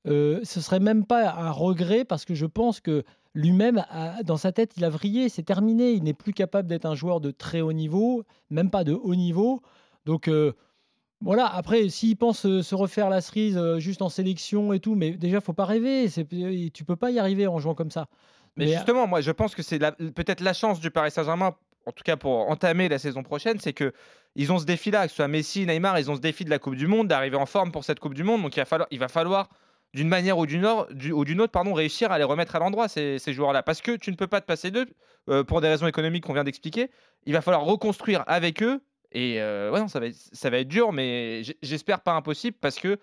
euh, 0.07 0.41
ce 0.43 0.61
serait 0.61 0.81
même 0.81 1.05
pas 1.07 1.33
un 1.33 1.51
regret 1.51 2.05
parce 2.05 2.25
que 2.25 2.35
je 2.35 2.47
pense 2.47 2.81
que 2.81 3.05
lui-même, 3.35 3.85
dans 4.25 4.37
sa 4.37 4.53
tête, 4.53 4.73
il 4.77 4.85
a 4.85 4.91
vrillé, 4.91 5.29
c'est 5.29 5.43
terminé. 5.43 5.93
Il 5.93 6.03
n'est 6.03 6.13
plus 6.15 6.33
capable 6.33 6.69
d'être 6.69 6.87
un 6.87 6.95
joueur 6.95 7.21
de 7.21 7.31
très 7.31 7.61
haut 7.61 7.73
niveau, 7.73 8.25
même 8.51 8.71
pas 8.71 8.85
de 8.85 8.93
haut 8.93 9.15
niveau. 9.15 9.63
Donc 10.05 10.29
euh, 10.29 10.53
voilà, 11.21 11.47
après, 11.47 11.89
s'il 11.89 12.17
pense 12.17 12.45
euh, 12.45 12.63
se 12.63 12.75
refaire 12.75 13.09
la 13.09 13.21
cerise 13.21 13.59
juste 13.79 14.03
en 14.03 14.09
sélection 14.09 14.73
et 14.73 14.81
tout, 14.81 14.97
mais 14.97 15.13
déjà, 15.13 15.41
faut 15.41 15.53
pas 15.53 15.65
rêver. 15.65 16.09
Tu 16.75 16.85
peux 16.85 16.97
pas 16.97 17.11
y 17.11 17.19
arriver 17.19 17.47
en 17.47 17.59
jouant 17.59 17.75
comme 17.75 17.91
ça. 17.93 18.07
Mais, 18.57 18.67
Mais, 18.67 18.73
justement, 18.73 19.07
moi, 19.07 19.23
je 19.23 19.31
pense 19.31 19.55
que 19.55 19.63
c'est 19.63 19.79
peut-être 19.79 20.41
la 20.41 20.53
chance 20.53 20.79
du 20.79 20.91
Paris 20.91 21.11
Saint-Germain, 21.11 21.55
en 21.87 21.93
tout 21.93 22.05
cas 22.05 22.17
pour 22.17 22.51
entamer 22.51 22.89
la 22.89 22.99
saison 22.99 23.23
prochaine, 23.23 23.59
c'est 23.61 23.73
que 23.73 23.93
ils 24.35 24.51
ont 24.53 24.59
ce 24.59 24.65
défi-là, 24.65 25.05
que 25.05 25.11
ce 25.11 25.17
soit 25.17 25.29
Messi, 25.29 25.67
Neymar, 25.67 25.99
ils 25.99 26.11
ont 26.11 26.17
ce 26.17 26.21
défi 26.21 26.45
de 26.45 26.51
la 26.51 26.59
Coupe 26.59 26.75
du 26.77 26.87
Monde, 26.87 27.09
d'arriver 27.09 27.37
en 27.37 27.47
forme 27.47 27.71
pour 27.73 27.85
cette 27.85 28.01
Coupe 28.01 28.15
du 28.15 28.25
Monde. 28.25 28.43
Donc 28.43 28.57
il 28.57 28.61
va 28.61 28.65
falloir, 28.65 28.89
il 28.91 28.99
va 28.99 29.09
falloir 29.09 29.49
d'une 29.95 30.09
manière 30.09 30.39
ou 30.39 30.47
d'une 30.47 30.65
autre, 30.65 31.49
pardon, 31.53 31.75
réussir 31.75 32.11
à 32.13 32.19
les 32.19 32.25
remettre 32.25 32.57
à 32.57 32.59
l'endroit 32.59 32.89
ces, 32.89 33.19
ces 33.19 33.33
joueurs-là, 33.35 33.63
parce 33.63 33.83
que 33.83 33.97
tu 33.97 34.11
ne 34.11 34.17
peux 34.17 34.27
pas 34.27 34.41
te 34.41 34.47
passer 34.47 34.71
d'eux 34.71 34.87
euh, 35.29 35.45
pour 35.45 35.61
des 35.61 35.69
raisons 35.69 35.87
économiques 35.87 36.25
qu'on 36.25 36.33
vient 36.33 36.45
d'expliquer. 36.45 36.91
Il 37.27 37.35
va 37.35 37.43
falloir 37.43 37.63
reconstruire 37.65 38.25
avec 38.27 38.63
eux. 38.63 38.81
Et 39.15 39.43
euh, 39.43 39.71
ouais, 39.71 39.81
non, 39.81 39.89
ça 39.89 40.01
va, 40.01 40.07
être, 40.07 40.17
ça 40.17 40.49
va 40.49 40.57
être 40.61 40.69
dur, 40.69 40.93
mais 40.93 41.43
j'espère 41.61 42.01
pas 42.01 42.13
impossible 42.13 42.57
parce 42.59 42.77
que 42.79 42.99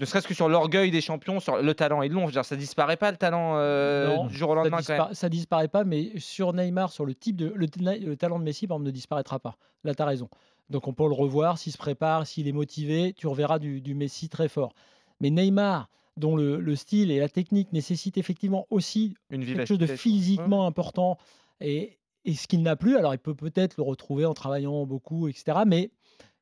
ne 0.00 0.04
serait-ce 0.04 0.26
que 0.26 0.34
sur 0.34 0.48
l'orgueil 0.48 0.90
des 0.90 1.00
champions, 1.02 1.38
sur 1.38 1.62
le 1.62 1.74
talent, 1.74 2.02
ils 2.02 2.10
l'ont. 2.10 2.28
Ça 2.42 2.56
disparaît 2.56 2.96
pas 2.96 3.12
le 3.12 3.16
talent 3.18 3.52
euh, 3.58 4.08
Non, 4.08 4.26
du 4.26 4.34
jour 4.34 4.50
au 4.50 4.54
ça, 4.54 4.56
lendemain 4.56 4.78
quand 4.78 4.88
même. 4.94 5.02
dispara- 5.02 5.14
ça 5.14 5.28
disparaît 5.28 5.68
pas, 5.68 5.84
mais 5.84 6.10
sur 6.18 6.52
Neymar, 6.54 6.90
sur 6.90 7.04
le 7.06 7.14
type 7.14 7.36
de 7.36 7.52
le, 7.54 7.66
le 8.04 8.16
talent 8.16 8.40
de 8.40 8.44
Messi, 8.44 8.66
par 8.66 8.76
exemple, 8.76 8.86
ne 8.86 8.90
disparaîtra 8.90 9.38
pas. 9.38 9.56
Là, 9.84 9.94
tu 9.94 10.02
as 10.02 10.06
raison. 10.06 10.28
Donc 10.70 10.88
on 10.88 10.92
peut 10.94 11.06
le 11.06 11.14
revoir 11.14 11.58
s'il 11.58 11.72
se 11.72 11.78
prépare, 11.78 12.26
s'il 12.26 12.48
est 12.48 12.52
motivé, 12.52 13.12
tu 13.16 13.26
reverras 13.26 13.58
du, 13.58 13.80
du 13.80 13.94
Messi 13.94 14.28
très 14.28 14.48
fort. 14.48 14.72
Mais 15.20 15.30
Neymar, 15.30 15.88
dont 16.16 16.36
le, 16.36 16.60
le 16.60 16.76
style 16.76 17.10
et 17.10 17.18
la 17.18 17.28
technique 17.28 17.72
nécessitent 17.72 18.18
effectivement 18.18 18.66
aussi 18.70 19.14
Une 19.30 19.44
quelque 19.46 19.68
chose 19.68 19.78
de 19.78 19.86
physiquement 19.98 20.66
important 20.66 21.18
et, 21.60 21.98
et 22.24 22.34
ce 22.34 22.46
qu'il 22.48 22.62
n'a 22.62 22.76
plus, 22.76 22.96
alors 22.96 23.14
il 23.14 23.18
peut 23.18 23.34
peut-être 23.34 23.76
le 23.76 23.82
retrouver 23.82 24.24
en 24.24 24.34
travaillant 24.34 24.84
beaucoup, 24.86 25.28
etc. 25.28 25.58
Mais 25.66 25.90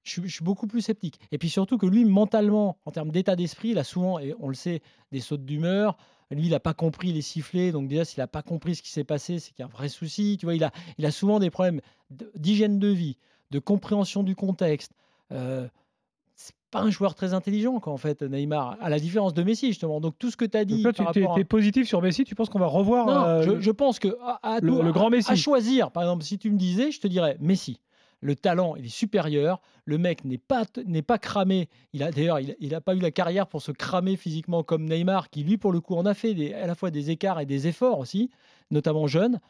je, 0.03 0.12
suis- 0.12 0.23
je 0.29 0.35
suis 0.35 0.45
beaucoup 0.45 0.67
plus 0.67 0.81
sceptique. 0.81 1.19
Et 1.33 1.39
puis 1.39 1.49
surtout 1.50 1.77
que 1.79 1.87
lui, 1.87 2.05
mentalement, 2.05 2.79
en 2.85 2.91
termes 2.91 3.11
d'état 3.11 3.37
d'esprit, 3.37 3.71
il 3.71 3.79
a 3.79 3.85
souvent, 3.85 4.19
et 4.19 4.35
on 4.41 4.49
le 4.49 4.55
sait, 4.55 4.81
des 5.12 5.21
sautes 5.21 5.45
d'humeur. 5.45 5.97
Lui, 6.31 6.45
il 6.47 6.50
n'a 6.50 6.61
pas 6.61 6.75
compris 6.75 7.12
les 7.12 7.23
sifflets. 7.23 7.73
Donc 7.73 7.89
déjà, 7.89 8.05
s'il 8.05 8.21
n'a 8.21 8.27
pas 8.29 8.43
compris 8.43 8.77
ce 8.77 8.83
qui 8.83 8.91
s'est 8.91 9.05
passé, 9.05 9.39
c'est 9.41 9.50
qu'il 9.50 9.61
y 9.61 9.62
a 9.62 9.67
un 9.67 9.69
vrai 9.69 9.89
souci. 9.89 10.37
Tu 10.39 10.47
vois, 10.47 10.55
il 10.55 10.62
a, 10.65 10.71
il 10.97 11.05
a 11.05 11.11
souvent 11.11 11.39
des 11.41 11.50
problèmes 11.50 11.81
d'hygiène 12.37 12.79
de 12.79 12.89
vie, 12.89 13.17
de 13.50 13.59
compréhension 13.59 14.23
du 14.23 14.35
contexte. 14.37 14.92
Euh, 15.33 15.69
c'est 16.37 16.54
pas 16.71 16.80
un 16.80 16.90
joueur 16.90 17.14
très 17.14 17.35
intelligent, 17.35 17.80
quoi, 17.80 17.92
en 17.92 17.97
fait, 17.99 18.23
Neymar, 18.23 18.76
à 18.80 18.88
la 18.88 18.99
différence 18.99 19.35
de 19.35 19.42
Messi, 19.42 19.69
justement. 19.69 20.00
Donc, 20.00 20.14
tout 20.19 20.30
ce 20.30 20.37
que 20.37 20.45
tu 20.45 20.57
as 20.57 20.64
dit. 20.64 20.83
Là, 20.83 20.92
tu 20.92 21.02
es, 21.40 21.45
positif 21.45 21.87
sur 21.87 22.00
Messi. 22.00 22.25
Tu 22.25 22.35
penses 22.35 22.49
qu'on 22.49 22.59
va 22.59 22.66
revoir 22.66 23.07
Non, 23.07 23.25
euh, 23.25 23.42
je, 23.42 23.61
je 23.61 23.71
pense 23.71 23.99
que 23.99 24.16
à, 24.23 24.38
à 24.42 24.61
le- 24.61 24.92
grand 24.92 25.11
Messi. 25.11 25.30
à 25.30 25.37
choisir, 25.37 25.90
par 25.90 26.04
exemple, 26.04 26.23
si 26.25 26.38
tu 26.38 26.50
me 26.50 26.57
disais, 26.57 26.90
je 26.90 27.00
te 27.00 27.07
dirais 27.09 27.37
Messi. 27.40 27.80
Le 28.23 28.37
talent, 28.37 28.76
il 28.76 28.85
est 28.85 28.88
supérieur. 28.88 29.61
Le 29.87 29.97
mec 29.97 30.25
n'est 30.26 30.37
pas, 30.38 30.64
n'est 30.87 31.00
pas 31.02 31.19
cramé. 31.19 31.69
Il 31.95 32.02
a 32.02 32.11
d'ailleurs, 32.11 32.38
il 32.38 32.69
n'a 32.71 32.80
pas 32.83 32.95
eu 32.95 32.99
la 32.99 33.11
carrière 33.11 33.47
pour 33.47 33.62
se 33.62 33.73
cramer 33.73 34.16
physiquement 34.16 34.62
comme 34.62 34.85
Neymar, 34.85 35.30
qui 35.30 35.42
lui, 35.42 35.57
pour 35.57 35.73
le 35.73 35.80
coup, 35.80 35.95
en 35.97 36.04
a 36.04 36.12
fait 36.14 36.35
des- 36.35 36.52
à 36.52 36.66
la 36.66 36.75
fois 36.75 36.90
des 36.90 37.11
écarts 37.11 37.40
et 37.40 37.47
des 37.47 37.66
efforts 37.66 37.99
aussi, 37.99 38.30
notamment 38.71 39.07
jeune. 39.07 39.40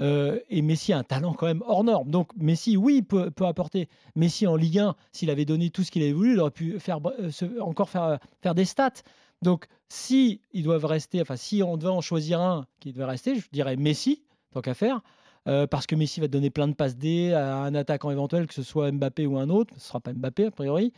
Euh, 0.00 0.40
et 0.50 0.62
Messi 0.62 0.92
a 0.92 0.98
un 0.98 1.04
talent 1.04 1.34
quand 1.34 1.46
même 1.46 1.62
hors 1.66 1.84
norme. 1.84 2.10
Donc 2.10 2.30
Messi, 2.36 2.76
oui, 2.76 3.02
peut, 3.02 3.30
apporter. 3.40 3.88
Messi 4.16 4.46
en 4.46 4.56
Ligue 4.56 4.80
1, 4.80 4.96
s'il 5.12 5.30
avait 5.30 5.44
donné 5.44 5.70
tout 5.70 5.84
ce 5.84 5.90
qu'il 5.90 6.02
avait 6.02 6.12
voulu, 6.12 6.32
il 6.32 6.40
aurait 6.40 6.50
pu 6.50 6.78
faire, 6.80 6.98
euh, 7.20 7.30
encore 7.60 7.88
faire, 7.88 8.18
faire 8.42 8.54
des 8.54 8.64
stats. 8.64 9.02
Donc 9.42 9.66
si 9.88 10.40
ils 10.52 10.62
doivent 10.62 10.84
rester, 10.86 11.20
enfin 11.20 11.36
si 11.36 11.62
on 11.62 11.76
devait 11.76 11.92
en 11.92 12.00
choisir 12.00 12.40
un 12.40 12.66
qui 12.80 12.92
devait 12.92 13.04
rester, 13.04 13.36
je 13.36 13.48
dirais 13.52 13.76
Messi, 13.76 14.22
tant 14.52 14.60
qu'à 14.62 14.74
faire. 14.74 15.00
euh, 15.48 15.66
parce 15.66 15.86
que 15.86 15.94
Messi 15.94 16.20
va 16.20 16.28
donner 16.28 16.50
plein 16.50 16.68
de 16.68 16.74
passes 16.74 16.96
D 16.96 17.32
à 17.32 17.58
un 17.58 17.74
attaquant 17.74 18.10
éventuel, 18.10 18.46
que 18.46 18.54
ce 18.54 18.62
soit 18.62 18.90
Mbappé 18.90 19.26
ou 19.26 19.38
un 19.38 19.50
autre. 19.50 19.74
Ce 19.74 19.78
ne 19.78 19.80
sera 19.80 20.00
pas 20.00 20.12
Mbappé, 20.14 20.46
a 20.46 20.50
priori. 20.50 20.92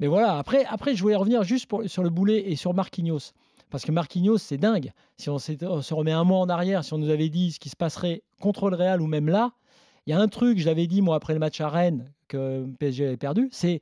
Mais 0.00 0.06
voilà, 0.06 0.38
après, 0.38 0.64
après 0.64 0.94
je 0.96 1.02
voulais 1.02 1.14
revenir 1.16 1.44
juste 1.44 1.70
sur 1.86 2.02
le 2.02 2.10
boulet 2.10 2.50
et 2.50 2.56
sur 2.56 2.74
Marquinhos. 2.74 3.32
Parce 3.74 3.84
que 3.84 3.90
Marquinhos, 3.90 4.38
c'est 4.38 4.56
dingue. 4.56 4.92
Si 5.16 5.28
on, 5.30 5.40
se 5.40 5.94
remet 5.94 6.12
un 6.12 6.22
mois 6.22 6.38
en 6.38 6.48
arrière, 6.48 6.84
si 6.84 6.92
on 6.92 6.98
nous 6.98 7.10
avait 7.10 7.28
dit 7.28 7.50
ce 7.50 7.58
qui 7.58 7.70
se 7.70 7.74
passerait 7.74 8.22
contre 8.40 8.70
le 8.70 8.76
Real 8.76 9.02
ou 9.02 9.08
même 9.08 9.28
là, 9.28 9.50
il 10.06 10.10
y 10.10 10.12
a 10.12 10.20
un 10.20 10.28
truc, 10.28 10.60
je 10.60 10.66
l'avais 10.66 10.86
dit 10.86 11.02
moi 11.02 11.16
après 11.16 11.32
le 11.32 11.40
match 11.40 11.60
à 11.60 11.68
Rennes 11.68 12.12
que 12.28 12.64
PSG 12.78 13.04
avait 13.04 13.16
perdu, 13.16 13.48
c'est 13.50 13.80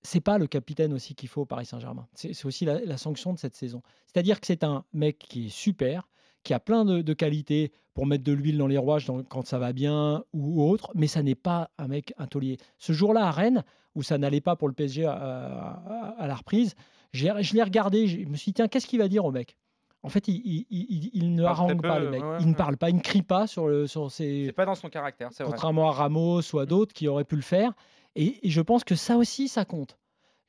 c'est 0.00 0.22
pas 0.22 0.38
le 0.38 0.46
capitaine 0.46 0.94
aussi 0.94 1.14
qu'il 1.14 1.28
faut 1.28 1.42
au 1.42 1.44
Paris 1.44 1.66
Saint-Germain. 1.66 2.08
C'est 2.14 2.46
aussi 2.46 2.64
la 2.64 2.96
sanction 2.96 3.34
de 3.34 3.38
cette 3.38 3.54
saison. 3.54 3.82
C'est-à-dire 4.06 4.40
que 4.40 4.46
c'est 4.46 4.64
un 4.64 4.86
mec 4.94 5.18
qui 5.18 5.48
est 5.48 5.50
super, 5.50 6.08
qui 6.42 6.54
a 6.54 6.60
plein 6.60 6.84
de, 6.84 7.02
de 7.02 7.12
qualités 7.12 7.72
pour 7.94 8.06
mettre 8.06 8.24
de 8.24 8.32
l'huile 8.32 8.56
dans 8.58 8.66
les 8.66 8.78
rouages 8.78 9.04
dans- 9.06 9.22
quand 9.22 9.46
ça 9.46 9.58
va 9.58 9.72
bien 9.72 10.24
ou 10.32 10.62
autre, 10.62 10.90
mais 10.94 11.06
ça 11.06 11.22
n'est 11.22 11.34
pas 11.34 11.70
un 11.78 11.88
mec 11.88 12.14
un 12.18 12.26
taulier. 12.26 12.56
Ce 12.78 12.92
jour-là 12.92 13.26
à 13.26 13.30
Rennes, 13.30 13.62
où 13.94 14.02
ça 14.02 14.16
n'allait 14.18 14.40
pas 14.40 14.56
pour 14.56 14.68
le 14.68 14.74
PSG 14.74 15.04
à, 15.04 15.12
à- 15.12 16.14
à 16.18 16.26
la 16.26 16.34
reprise, 16.34 16.74
j'ai- 17.12 17.32
je 17.40 17.54
l'ai 17.54 17.62
regardé, 17.62 18.06
je 18.06 18.18
me 18.26 18.36
suis 18.36 18.50
dit, 18.50 18.54
tiens, 18.54 18.68
qu'est-ce 18.68 18.86
qu'il 18.86 18.98
va 19.00 19.08
dire 19.08 19.24
au 19.24 19.32
mec? 19.32 19.56
En 20.02 20.08
fait, 20.08 20.28
il, 20.28 20.36
il- 20.36 20.66
il- 20.70 21.10
il 21.12 21.34
ne 21.34 21.42
harangue 21.44 21.82
pas 21.82 21.98
peu, 21.98 22.04
le 22.04 22.10
mec. 22.10 22.22
ouais, 22.22 22.36
il 22.40 22.48
ne 22.48 22.54
parle 22.54 22.78
pas, 22.78 22.88
il 22.88 22.96
ne 22.96 23.00
crie 23.02 23.22
pas 23.22 23.46
sur, 23.46 23.66
le, 23.68 23.86
sur 23.86 24.10
ses, 24.10 24.46
C'est 24.46 24.52
pas 24.52 24.64
dans 24.64 24.74
son 24.74 24.88
caractère, 24.88 25.28
c'est 25.32 25.42
vrai. 25.42 25.52
contrairement 25.52 25.88
à 25.90 25.92
Ramos 25.92 26.40
ou 26.54 26.58
à 26.58 26.64
d'autres 26.64 26.94
qui 26.94 27.06
auraient 27.06 27.24
pu 27.24 27.36
le 27.36 27.42
faire. 27.42 27.72
Et, 28.16 28.46
et 28.46 28.50
je 28.50 28.60
pense 28.62 28.82
que 28.82 28.94
ça 28.94 29.18
aussi, 29.18 29.46
ça 29.48 29.64
compte. 29.66 29.98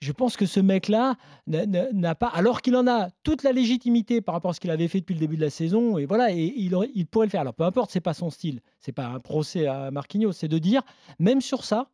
Je 0.01 0.11
pense 0.11 0.35
que 0.35 0.45
ce 0.47 0.59
mec-là 0.59 1.15
n'a- 1.47 2.15
pas, 2.15 2.27
alors 2.27 2.61
qu'il 2.61 2.75
en 2.75 2.87
a 2.87 3.09
toute 3.23 3.43
la 3.43 3.51
légitimité 3.51 4.19
par 4.19 4.33
rapport 4.33 4.51
à 4.51 4.53
ce 4.55 4.59
qu'il 4.59 4.71
avait 4.71 4.87
fait 4.87 4.99
depuis 4.99 5.13
le 5.13 5.19
début 5.19 5.35
de 5.37 5.41
la 5.41 5.49
saison, 5.51 5.97
et 5.99 6.05
voilà, 6.05 6.31
et 6.31 6.53
il, 6.57 6.73
aurait- 6.75 6.89
il 6.95 7.05
pourrait 7.05 7.27
le 7.27 7.31
faire. 7.31 7.41
Alors 7.41 7.53
peu 7.53 7.63
importe, 7.63 7.91
c'est 7.91 8.01
pas 8.01 8.15
son 8.15 8.29
style, 8.31 8.61
c'est 8.79 8.91
pas 8.91 9.05
un 9.05 9.19
procès 9.19 9.67
à 9.67 9.91
Marquinhos, 9.91 10.31
c'est 10.33 10.47
de 10.47 10.57
dire, 10.57 10.81
même 11.19 11.39
sur 11.39 11.63
ça, 11.63 11.89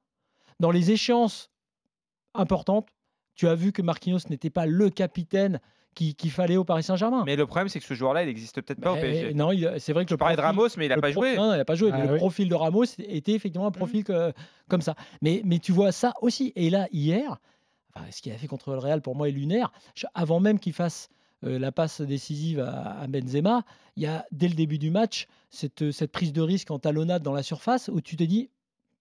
dans 0.61 0.71
les 0.71 0.91
échéances 0.91 1.49
importantes, 2.33 2.87
tu 3.35 3.47
as 3.47 3.55
vu 3.55 3.71
que 3.71 3.81
Marquinhos 3.81 4.19
n'était 4.29 4.49
pas 4.49 4.65
le 4.65 4.89
capitaine 4.89 5.59
qui- 5.93 6.15
qu'il 6.15 6.31
fallait 6.31 6.57
au 6.57 6.63
Paris 6.63 6.83
Saint-Germain. 6.83 7.23
Mais 7.25 7.35
le 7.35 7.45
problème, 7.45 7.69
c'est 7.69 7.79
que 7.79 7.85
ce 7.85 7.93
joueur-là, 7.93 8.23
il 8.23 8.27
n'existe 8.27 8.61
peut-être 8.61 8.79
pas 8.79 8.93
au 8.93 8.95
PSG. 9.01 9.33
Non, 9.33 9.49
c'est 9.79 9.93
vrai 9.93 10.05
que 10.05 10.09
Je 10.09 10.13
le 10.13 10.17
parlais 10.17 10.35
de 10.35 10.41
Ramos, 10.41 10.67
mais 10.77 10.85
il 10.85 10.89
n'a 10.89 10.97
pas 11.01 11.11
joué. 11.11 11.35
Non, 11.35 11.53
il 11.53 11.57
n'a 11.57 11.65
pas 11.65 11.75
joué. 11.75 11.91
mais 11.91 11.97
Ah 12.01 12.05
le 12.05 12.17
profil 12.17 12.47
de 12.49 12.55
Ramos 12.55 12.83
était 12.99 13.33
effectivement 13.33 13.67
un 13.67 13.71
profil 13.71 14.03
que- 14.03 14.31
comme 14.69 14.81
ça. 14.81 14.95
Mais, 15.21 15.41
mais 15.43 15.59
tu 15.59 15.71
vois 15.71 15.91
ça 15.91 16.13
aussi. 16.21 16.53
Et 16.55 16.69
là, 16.69 16.87
hier, 16.91 17.37
enfin, 17.97 18.11
ce 18.11 18.21
qu'il 18.21 18.31
a 18.31 18.37
fait 18.37 18.47
contre 18.47 18.71
le 18.71 18.79
Real, 18.79 19.01
pour 19.01 19.15
moi, 19.15 19.29
est 19.29 19.31
lunaire. 19.31 19.71
Avant 20.13 20.39
même 20.39 20.59
qu'il 20.59 20.73
fasse 20.73 21.09
euh, 21.43 21.59
la 21.59 21.71
passe 21.71 22.01
décisive 22.01 22.59
à, 22.59 22.99
à 22.99 23.07
Benzema, 23.07 23.63
il 23.95 24.03
y 24.03 24.07
a, 24.07 24.25
dès 24.31 24.47
le 24.47 24.55
début 24.55 24.77
du 24.77 24.89
match, 24.89 25.27
cette, 25.49 25.91
cette 25.91 26.11
prise 26.11 26.33
de 26.33 26.41
risque 26.41 26.71
en 26.71 26.79
talonnade 26.79 27.23
dans 27.23 27.33
la 27.33 27.43
surface 27.43 27.89
où 27.89 28.01
tu 28.01 28.15
te 28.15 28.23
dis, 28.23 28.49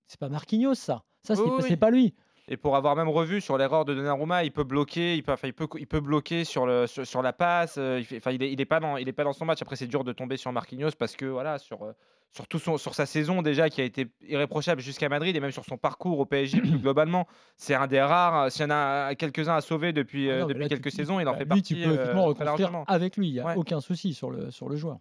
c'est 0.06 0.20
pas 0.20 0.28
Marquinhos, 0.28 0.74
ça. 0.74 1.04
Ça, 1.22 1.34
c'est 1.34 1.42
oui. 1.42 1.76
pas 1.76 1.90
lui. 1.90 2.14
Et 2.48 2.56
pour 2.56 2.76
avoir 2.76 2.94
même 2.94 3.08
revu 3.08 3.40
sur 3.40 3.58
l'erreur 3.58 3.84
de 3.84 3.92
Donnarumma, 3.94 4.44
il 4.44 4.52
peut 4.52 4.62
bloquer, 4.62 5.16
il 5.16 5.22
peut, 5.24 5.32
enfin, 5.32 5.48
il 5.48 5.52
peut, 5.52 5.66
il 5.78 5.86
peut 5.88 5.98
bloquer 6.00 6.44
sur, 6.44 6.64
le, 6.64 6.86
sur, 6.86 7.04
sur 7.06 7.20
la 7.20 7.32
passe. 7.32 7.74
euh, 7.76 8.00
il, 8.08 8.16
enfin, 8.18 8.30
il, 8.30 8.42
est, 8.42 8.52
il 8.52 8.60
est 8.60 8.64
pas 8.66 8.78
dans, 8.78 8.96
il 8.96 9.08
est 9.08 9.12
pas 9.12 9.24
dans 9.24 9.32
son 9.32 9.44
match. 9.44 9.60
Après, 9.62 9.74
c'est 9.74 9.88
dur 9.88 10.04
de 10.04 10.12
tomber 10.12 10.36
sur 10.36 10.52
Marquinhos 10.52 10.92
parce 10.96 11.16
que 11.16 11.24
voilà, 11.26 11.58
sur, 11.58 11.82
euh, 11.82 11.92
sur, 12.30 12.46
tout 12.46 12.60
son, 12.60 12.78
sur 12.78 12.94
sa 12.94 13.04
saison 13.04 13.42
déjà 13.42 13.68
qui 13.68 13.80
a 13.80 13.84
été 13.84 14.06
irréprochable 14.28 14.80
jusqu'à 14.80 15.08
Madrid 15.08 15.34
et 15.34 15.40
même 15.40 15.50
sur 15.50 15.64
son 15.64 15.76
parcours 15.76 16.20
au 16.20 16.24
PSG 16.24 16.60
plus 16.60 16.78
globalement, 16.78 17.26
c'est 17.56 17.74
un 17.74 17.88
des 17.88 18.00
rares. 18.00 18.52
S'il 18.52 18.62
y 18.62 18.66
en 18.66 18.70
a 18.70 19.14
quelques-uns 19.16 19.56
à 19.56 19.60
sauver 19.60 19.92
depuis, 19.92 20.30
Ah 20.30 20.34
euh, 20.34 20.40
non, 20.42 20.46
mais 20.46 20.54
depuis 20.54 20.62
là, 20.62 20.68
tu- 20.68 20.74
quelques 20.76 20.90
tu- 20.90 20.96
saisons, 20.98 21.18
il 21.18 21.26
en 21.26 21.32
bah, 21.32 21.38
fait 21.38 21.44
lui, 21.44 21.48
partie. 21.48 21.62
tu 21.62 21.74
peux 21.82 21.98
euh, 21.98 22.14
reconstruire 22.14 22.84
avec 22.86 23.16
lui. 23.16 23.26
Il 23.28 23.32
n'y 23.32 23.40
a 23.40 23.46
Ouais. 23.46 23.56
aucun 23.56 23.80
souci 23.80 24.14
sur 24.14 24.30
le, 24.30 24.52
sur 24.52 24.68
le 24.68 24.76
joueur. 24.76 24.98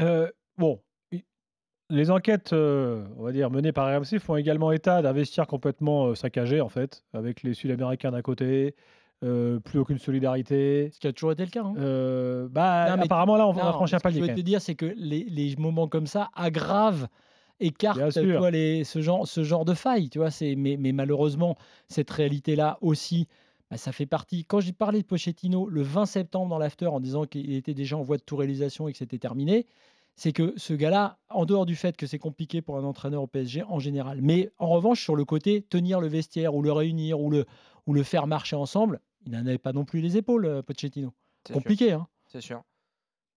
Euh, 0.00 0.30
bon, 0.56 0.80
les 1.92 2.10
enquêtes, 2.10 2.52
euh, 2.52 3.04
on 3.18 3.22
va 3.22 3.32
dire, 3.32 3.50
menées 3.50 3.72
par 3.72 3.86
RMC 3.86 4.18
font 4.18 4.36
également 4.36 4.72
état 4.72 5.02
d'un 5.02 5.12
vestiaire 5.12 5.46
complètement 5.46 6.06
euh, 6.06 6.14
saccagé, 6.14 6.60
en 6.60 6.68
fait, 6.68 7.04
avec 7.12 7.42
les 7.42 7.54
Sud-Américains 7.54 8.10
d'un 8.10 8.22
côté, 8.22 8.74
euh, 9.24 9.60
plus 9.60 9.78
aucune 9.78 9.98
solidarité. 9.98 10.90
Ce 10.92 10.98
qui 10.98 11.06
a 11.06 11.12
toujours 11.12 11.32
été 11.32 11.44
le 11.44 11.50
cas. 11.50 11.62
hein. 11.62 11.74
Bah, 12.50 12.86
Non, 12.90 12.96
mais- 12.96 13.04
apparemment, 13.04 13.36
là, 13.36 13.46
on, 13.46 13.50
on 13.50 13.58
a 13.58 13.64
Non, 13.64 13.72
franchi 13.72 13.94
un 13.94 13.98
ce 13.98 14.02
que 14.02 14.08
palier. 14.08 14.20
Je 14.20 14.24
veux 14.26 14.34
te 14.34 14.40
dire, 14.40 14.60
c'est 14.60 14.74
que 14.74 14.86
les, 14.96 15.24
les 15.28 15.54
moments 15.56 15.86
comme 15.86 16.06
ça 16.06 16.30
aggravent, 16.34 17.06
vois, 18.38 18.50
les, 18.50 18.82
ce, 18.84 19.00
genre, 19.00 19.26
ce 19.28 19.44
genre 19.44 19.64
de 19.64 19.74
faille. 19.74 20.08
Tu 20.10 20.18
vois, 20.18 20.30
mais, 20.56 20.76
mais 20.78 20.92
malheureusement, 20.92 21.56
cette 21.88 22.10
réalité-là 22.10 22.78
aussi, 22.80 23.28
bah, 23.70 23.76
ça 23.76 23.92
fait 23.92 24.06
partie. 24.06 24.44
Quand 24.44 24.60
j'ai 24.60 24.72
parlé 24.72 25.00
de 25.02 25.06
Pochettino 25.06 25.68
le 25.68 25.82
20 25.82 26.06
septembre 26.06 26.48
dans 26.48 26.58
l'after 26.58 26.86
en 26.88 26.98
disant 26.98 27.24
qu'il 27.24 27.54
était 27.54 27.74
déjà 27.74 27.96
en 27.96 28.02
voie 28.02 28.16
de 28.16 28.22
tout 28.22 28.36
réalisation 28.36 28.88
et 28.88 28.92
que 28.92 28.98
c'était 28.98 29.18
terminé, 29.18 29.66
c'est 30.14 30.32
que 30.32 30.52
ce 30.56 30.74
gars-là, 30.74 31.18
en 31.30 31.44
dehors 31.46 31.66
du 31.66 31.74
fait 31.76 31.96
que 31.96 32.06
c'est 32.06 32.18
compliqué 32.18 32.60
pour 32.62 32.76
un 32.78 32.84
entraîneur 32.84 33.22
au 33.22 33.26
PSG 33.26 33.62
en 33.64 33.78
général, 33.78 34.20
mais 34.22 34.50
en 34.58 34.68
revanche, 34.68 35.02
sur 35.02 35.16
le 35.16 35.24
côté 35.24 35.62
tenir 35.62 36.00
le 36.00 36.06
vestiaire 36.08 36.54
ou 36.54 36.62
le 36.62 36.70
réunir 36.72 37.20
ou 37.20 37.30
le, 37.30 37.46
ou 37.86 37.94
le 37.94 38.02
faire 38.02 38.26
marcher 38.26 38.56
ensemble, 38.56 39.00
il 39.26 39.32
n'en 39.32 39.40
avait 39.46 39.58
pas 39.58 39.72
non 39.72 39.84
plus 39.84 40.00
les 40.00 40.16
épaules, 40.16 40.44
euh, 40.46 40.62
Pochettino. 40.62 41.12
Sûr. 41.46 41.54
Compliqué, 41.54 41.92
hein 41.92 42.06
C'est 42.26 42.40
sûr. 42.40 42.62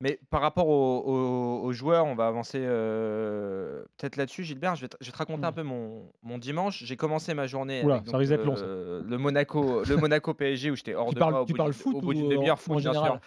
Mais 0.01 0.19
par 0.29 0.41
rapport 0.41 0.67
aux, 0.67 0.99
aux- 1.05 1.61
aux 1.63 1.71
joueurs, 1.71 2.05
on 2.05 2.15
va 2.15 2.27
avancer 2.27 2.59
euh, 2.61 3.83
peut-être 3.97 4.17
là-dessus. 4.17 4.43
Gilbert, 4.43 4.75
je 4.75 4.81
vais 4.81 4.87
te, 4.89 4.97
je 4.99 5.05
vais 5.05 5.11
te 5.11 5.17
raconter 5.17 5.41
Mm. 5.43 5.45
un 5.45 5.51
peu 5.53 5.63
mon, 5.63 6.11
mon 6.21 6.37
dimanche. 6.37 6.83
J'ai 6.83 6.97
commencé 6.97 7.33
ma 7.33 7.47
journée 7.47 7.81
Oula, 7.83 7.95
avec 8.13 8.29
donc, 8.29 8.45
long, 8.45 8.55
ça. 8.57 8.63
euh, 8.65 9.01
le 9.07 9.17
Monaco, 9.17 9.83
le 9.85 9.95
Monaco 9.97 10.33
PSG 10.33 10.71
où 10.71 10.75
j'étais 10.75 10.95
hors 10.95 11.07
Tu 11.09 11.15
de 11.15 11.19
parles, 11.19 11.31
moi 11.31 11.41
au 11.43 11.45
tu 11.45 11.53
bout 11.53 11.57
parles 11.57 11.71
d'une- 11.71 11.79
foot 11.81 11.95
au 11.95 12.01
bout 12.01 12.13
d'une 12.13 12.27
demi-heure 12.29 12.59
foot, 12.59 12.77
bien 12.81 12.91
sûr. 12.93 13.19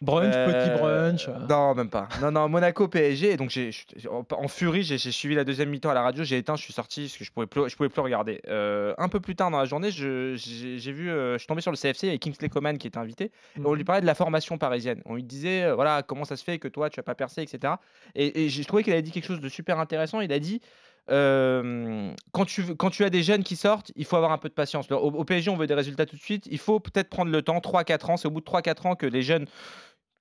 Brunch, 0.00 0.32
petit 0.34 0.70
brunch. 0.78 1.28
euh. 1.28 1.46
Non, 1.48 1.74
même 1.74 1.90
pas. 1.90 2.08
Non, 2.22 2.30
non, 2.30 2.48
Monaco 2.48 2.88
PSG. 2.88 3.36
Donc, 3.36 3.50
j'ai, 3.50 3.70
en, 4.08 4.48
furie, 4.48 4.82
j'ai, 4.82 4.98
suivi 4.98 5.34
la 5.34 5.44
deuxième 5.44 5.68
mi-temps 5.70 5.90
à 5.90 5.94
la 5.94 6.02
radio. 6.02 6.24
J'ai 6.24 6.38
éteint, 6.38 6.56
je 6.56 6.62
suis 6.62 6.72
sorti 6.72 7.02
parce 7.02 7.16
que 7.18 7.24
je 7.24 7.30
pouvais 7.32 7.46
plus, 7.46 7.68
je 7.68 7.76
pouvais 7.76 7.88
plus 7.88 8.00
regarder. 8.00 8.40
Euh, 8.48 8.94
un 8.98 9.08
peu 9.08 9.20
plus 9.20 9.36
tard 9.36 9.50
dans 9.50 9.58
la 9.58 9.64
journée, 9.66 9.90
je- 9.90 10.34
j'ai, 10.36 10.92
vu, 10.92 11.10
euh, 11.10 11.34
je 11.34 11.38
suis 11.38 11.46
tombé 11.46 11.60
sur 11.60 11.70
le 11.70 11.76
CFC 11.76 12.08
avec 12.08 12.20
Kingsley 12.22 12.48
Coman 12.48 12.78
qui 12.78 12.86
était 12.86 12.98
invité. 12.98 13.24
Et 13.56 13.62
on 13.64 13.74
lui 13.74 13.84
parlait 13.84 14.00
de 14.00 14.06
la 14.06 14.14
formation 14.14 14.56
parisienne. 14.58 15.02
On 15.04 15.14
lui 15.14 15.22
disait, 15.24 15.70
voilà, 15.72 16.02
comment 16.02 16.24
ça 16.24 16.36
se 16.36 16.44
fait 16.44 16.58
que 16.58 16.68
toi, 16.68 16.88
tu 16.90 16.98
n'as 16.98 17.04
pas 17.04 17.14
percé, 17.14 17.42
etc. 17.42 17.74
Et, 18.14 18.44
et 18.44 18.48
j'ai 18.48 18.64
trouvé 18.64 18.82
qu'il 18.82 18.92
avait 18.92 19.02
dit 19.02 19.10
quelque 19.10 19.26
chose 19.26 19.40
de 19.40 19.48
super 19.48 19.78
intéressant. 19.78 20.20
Il 20.20 20.32
a 20.32 20.38
dit. 20.38 20.60
Quand, 21.08 22.44
tu, 22.44 23.04
as 23.04 23.10
des 23.10 23.22
jeunes 23.22 23.42
qui 23.42 23.56
sortent, 23.56 23.92
il 23.96 24.04
faut 24.04 24.16
avoir 24.16 24.32
un 24.32 24.38
peu 24.38 24.48
de 24.48 24.54
patience. 24.54 24.90
Au, 24.90 25.24
PSG, 25.24 25.50
on 25.50 25.56
veut 25.56 25.66
des 25.66 25.74
résultats 25.74 26.06
tout 26.06 26.16
de 26.16 26.20
suite. 26.20 26.46
Il 26.50 26.58
faut 26.58 26.80
peut-être 26.80 27.08
prendre 27.08 27.30
le 27.30 27.42
temps, 27.42 27.58
3-4 27.58 28.12
ans. 28.12 28.16
C'est 28.16 28.28
au 28.28 28.30
bout 28.30 28.40
de 28.40 28.46
3-4 28.46 28.86
ans 28.86 28.94
que 28.96 29.06
les 29.06 29.22
jeunes 29.22 29.46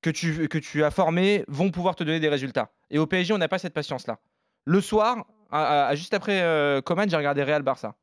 que 0.01 0.09
tu, 0.57 0.83
as 0.83 0.91
formés 0.91 1.43
vont 1.47 1.71
pouvoir 1.71 1.95
te 1.95 2.03
donner 2.03 2.19
des 2.19 2.29
résultats. 2.29 2.71
Et 2.89 2.99
au 2.99 3.05
PSG, 3.05 3.33
on 3.33 3.37
n'a 3.37 3.47
pas 3.49 3.59
cette 3.59 3.73
patience-là. 3.73 4.19
Le 4.65 4.81
soir, 4.81 5.25
juste 5.93 6.13
après 6.13 6.41
euh, 6.41 6.81
Coman, 6.81 7.09
j'ai 7.09 7.17
regardé 7.17 7.43
Real 7.43 7.63
Barça. 7.63 7.95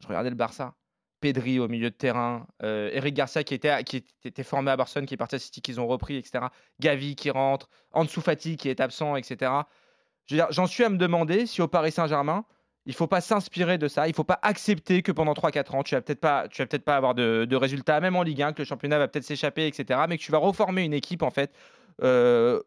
Je 0.00 0.06
regardais 0.06 0.30
le 0.30 0.36
Barça. 0.36 0.74
Pedri 1.20 1.58
au 1.58 1.66
milieu 1.66 1.90
de 1.90 1.94
terrain, 1.94 2.46
euh, 2.62 2.90
Eric 2.92 3.14
Garcia 3.14 3.42
qui 3.42 3.54
était, 3.54 3.70
à- 3.70 3.82
qui 3.82 4.04
était 4.24 4.42
formé 4.42 4.70
à 4.70 4.76
Barcelone, 4.76 5.06
qui 5.06 5.14
est 5.14 5.16
parti 5.16 5.36
à 5.36 5.38
City, 5.38 5.62
qu'ils 5.62 5.80
ont 5.80 5.86
repris, 5.86 6.16
etc. 6.16 6.46
Gavi 6.78 7.16
qui 7.16 7.30
rentre, 7.30 7.70
Ansu 7.92 8.20
Fati 8.20 8.56
qui 8.56 8.68
est 8.68 8.80
absent, 8.80 9.16
etc. 9.16 9.50
J'en 10.28 10.66
suis 10.66 10.84
à 10.84 10.88
me 10.88 10.96
demander 10.96 11.46
si 11.46 11.62
au 11.62 11.68
Paris 11.68 11.92
Saint-Germain, 11.92 12.44
il 12.86 12.94
faut 12.94 13.06
pas 13.06 13.20
s'inspirer 13.20 13.78
de 13.78 13.88
ça, 13.88 14.08
il 14.08 14.14
faut 14.14 14.24
pas 14.24 14.38
accepter 14.42 15.02
que 15.02 15.12
pendant 15.12 15.32
3-4 15.32 15.76
ans, 15.76 15.82
tu 15.82 15.94
vas 15.94 16.00
peut-être 16.00 16.20
pas, 16.20 16.46
tu 16.48 16.62
vas 16.62 16.66
peut-être 16.66 16.84
pas 16.84 16.96
avoir 16.96 17.14
de, 17.14 17.44
de 17.44 17.56
résultats, 17.56 18.00
même 18.00 18.16
en 18.16 18.22
Ligue 18.22 18.42
1, 18.42 18.52
que 18.52 18.62
le 18.62 18.64
championnat 18.64 18.98
va 18.98 19.08
peut-être 19.08 19.24
s'échapper, 19.24 19.66
etc. 19.66 20.00
Mais 20.08 20.18
que 20.18 20.22
tu 20.22 20.32
vas 20.32 20.38
reformer 20.38 20.84
une 20.84 20.94
équipe 20.94 21.22
en 21.22 21.30
fait 21.30 21.52
euh, 22.02 22.60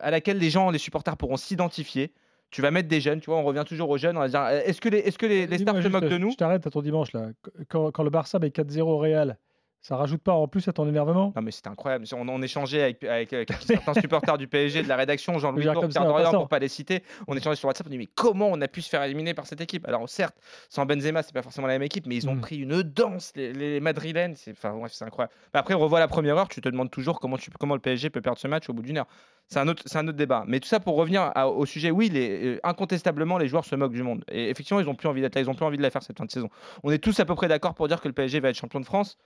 à 0.00 0.10
laquelle 0.10 0.38
les 0.38 0.50
gens, 0.50 0.70
les 0.70 0.78
supporters 0.78 1.16
pourront 1.16 1.36
s'identifier. 1.36 2.12
Tu 2.50 2.62
vas 2.62 2.70
mettre 2.70 2.88
des 2.88 3.00
jeunes, 3.00 3.20
tu 3.20 3.30
vois, 3.30 3.38
on 3.38 3.42
revient 3.42 3.64
toujours 3.66 3.90
aux 3.90 3.98
jeunes, 3.98 4.16
on 4.16 4.20
va 4.20 4.28
dire, 4.28 4.46
est-ce 4.46 4.80
que 4.80 4.88
les, 4.88 4.98
est-ce 4.98 5.18
que 5.18 5.26
les, 5.26 5.58
stars 5.58 5.82
se 5.82 5.88
moquent 5.88 6.04
de 6.04 6.18
nous? 6.18 6.30
Je 6.30 6.36
t'arrête 6.36 6.64
à 6.64 6.70
ton 6.70 6.82
dimanche 6.82 7.12
là. 7.12 7.30
Quand, 7.68 7.90
quand 7.90 8.04
le 8.04 8.10
Barça 8.10 8.38
met 8.38 8.48
4-0 8.48 8.82
au 8.82 8.98
Real, 8.98 9.38
Ça 9.86 9.96
rajoute 9.96 10.22
pas 10.22 10.32
en 10.32 10.48
plus 10.48 10.66
à 10.66 10.72
ton 10.72 10.88
énervement 10.88 11.30
Non 11.36 11.42
mais 11.42 11.50
c'était 11.50 11.68
incroyable. 11.68 12.06
On, 12.14 12.26
on 12.26 12.40
échangeait 12.40 12.80
avec, 12.82 13.04
avec, 13.04 13.32
avec 13.34 13.52
certains 13.60 13.92
supporters 14.00 14.38
du 14.38 14.48
PSG 14.48 14.82
de 14.82 14.88
la 14.88 14.96
rédaction, 14.96 15.38
Jean-Louis 15.38 15.64
Tour, 15.64 15.86
Pierre 15.90 16.04
Dorian, 16.06 16.30
pour 16.32 16.48
pas 16.48 16.58
les 16.58 16.68
citer. 16.68 17.02
On 17.28 17.36
échangeait 17.36 17.56
sur 17.56 17.68
WhatsApp. 17.68 17.86
On 17.86 17.90
dit 17.90 17.98
mais 17.98 18.08
comment 18.14 18.48
on 18.50 18.58
a 18.62 18.66
pu 18.68 18.80
se 18.80 18.88
faire 18.88 19.02
éliminer 19.02 19.34
par 19.34 19.46
cette 19.46 19.60
équipe? 19.60 19.86
Alors 19.86 20.08
certes, 20.08 20.34
sans 20.70 20.86
Benzema, 20.86 21.22
c'est 21.22 21.34
pas 21.34 21.42
forcément 21.42 21.66
la 21.66 21.74
même 21.74 21.82
équipe, 21.82 22.06
mais 22.06 22.16
ils 22.16 22.26
ont 22.30 22.34
Mm. 22.34 22.40
pris 22.40 22.56
une 22.56 22.82
danse 22.82 23.32
les, 23.36 23.52
les 23.52 23.78
Madrilènes. 23.80 24.36
C'est 24.36 24.52
enfin 24.52 24.72
bref, 24.72 24.92
c'est 24.94 25.04
incroyable. 25.04 25.34
Après, 25.52 25.74
revois 25.74 26.00
la 26.00 26.08
première 26.08 26.38
heure, 26.38 26.48
tu 26.48 26.62
te 26.62 26.68
demandes 26.70 26.90
toujours 26.90 27.20
comment 27.20 27.36
tu 27.36 27.50
comment 27.50 27.74
le 27.74 27.80
PSG 27.80 28.08
peut 28.08 28.22
perdre 28.22 28.38
ce 28.38 28.48
match 28.48 28.70
au 28.70 28.72
bout 28.72 28.80
d'une 28.82 28.96
heure. 28.96 29.06
C'est 29.48 29.58
un 29.58 29.68
autre 29.68 29.82
c'est 29.84 29.98
un 29.98 30.08
autre 30.08 30.16
débat. 30.16 30.44
Mais 30.48 30.60
tout 30.60 30.68
ça 30.68 30.80
pour 30.80 30.96
revenir 30.96 31.30
à- 31.34 31.46
au 31.50 31.66
sujet. 31.66 31.90
Oui, 31.90 32.08
les, 32.08 32.54
euh, 32.54 32.60
incontestablement, 32.64 33.36
les 33.36 33.48
joueurs 33.48 33.66
se 33.66 33.76
moquent 33.76 33.92
du 33.92 34.02
monde. 34.02 34.24
Et 34.32 34.48
effectivement, 34.48 34.80
ils 34.80 34.88
ont 34.88 34.94
plus 34.94 35.08
envie 35.08 35.20
d'être 35.20 35.34
là. 35.34 35.42
Ils 35.42 35.50
ont 35.50 35.54
plus 35.54 35.66
envie 35.66 35.76
de 35.76 35.82
la 35.82 35.90
faire 35.90 36.02
cette 36.02 36.16
fin 36.16 36.24
de 36.24 36.30
saison. 36.30 36.48
On 36.82 36.90
est 36.90 36.96
tous 36.98 37.20
à 37.20 37.26
peu 37.26 37.34
près 37.34 37.48
d'accord 37.48 37.74
pour 37.74 37.86
dire 37.86 38.00
que 38.00 38.08
le 38.08 38.14
PSG 38.14 38.40
va 38.40 38.48
être 38.48 38.56
champion 38.56 38.80
de 38.80 38.86
France. 38.86 39.18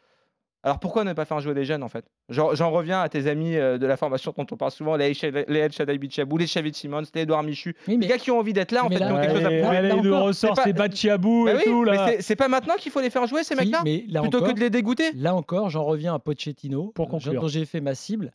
Alors 0.64 0.80
pourquoi 0.80 1.04
ne 1.04 1.12
pas 1.12 1.24
faire 1.24 1.38
jouer 1.40 1.54
les 1.54 1.64
jeunes 1.64 1.84
en 1.84 1.88
fait? 1.88 2.04
J'en 2.30 2.70
reviens 2.70 3.00
à 3.00 3.08
tes 3.08 3.28
amis 3.28 3.54
euh, 3.56 3.78
de 3.78 3.86
la 3.86 3.96
formation 3.96 4.34
dont 4.36 4.44
on 4.50 4.56
parle 4.56 4.72
souvent, 4.72 4.96
les 4.96 5.14
El 5.24 5.72
Shaddai 5.72 5.98
Bichabou, 5.98 6.36
les 6.36 6.46
Xavi 6.46 6.74
Simons, 6.74 7.02
les 7.14 7.22
Edouard 7.22 7.44
Michu, 7.44 7.76
Oui, 7.86 7.96
les 7.96 8.06
gars 8.08 8.18
qui 8.18 8.30
ont 8.32 8.38
envie 8.40 8.52
d'être 8.52 8.72
là 8.72 8.84
en 8.84 8.88
Mais 8.88 8.96
fait, 8.96 9.00
là- 9.00 9.06
qui 9.06 9.12
ont 9.12 9.20
quelque 9.20 9.34
chose 9.36 9.44
à 9.44 9.50
prouver. 9.50 9.76
allez, 9.76 9.88
Là 9.88 9.94
il 10.02 10.10
ressort 10.12 10.54
pas- 10.54 10.72
Bachiabou 10.72 11.44
Bah 11.44 11.52
et 11.52 11.56
oui, 11.58 11.62
tout 11.64 11.84
mais 11.84 11.94
là. 11.96 12.06
c'est- 12.08 12.22
c'est 12.22 12.36
pas 12.36 12.48
maintenant 12.48 12.74
qu'il 12.76 12.90
faut 12.90 13.00
les 13.00 13.10
faire 13.10 13.26
jouer 13.28 13.44
ces 13.44 13.54
si, 13.54 13.60
mecs-là? 13.60 13.82
mais 13.84 14.04
là 14.08 14.20
Plutôt 14.20 14.38
encore, 14.38 14.48
que 14.48 14.54
de 14.54 14.60
les 14.60 14.70
dégoûter? 14.70 15.12
Là 15.14 15.34
encore, 15.36 15.70
j'en 15.70 15.84
reviens 15.84 16.14
à 16.14 16.18
Pochettino, 16.18 16.90
Pour 16.94 17.06
euh, 17.06 17.10
conclure. 17.10 17.40
dont 17.40 17.48
j'ai 17.48 17.64
fait 17.64 17.80
ma 17.80 17.94
cible. 17.94 18.32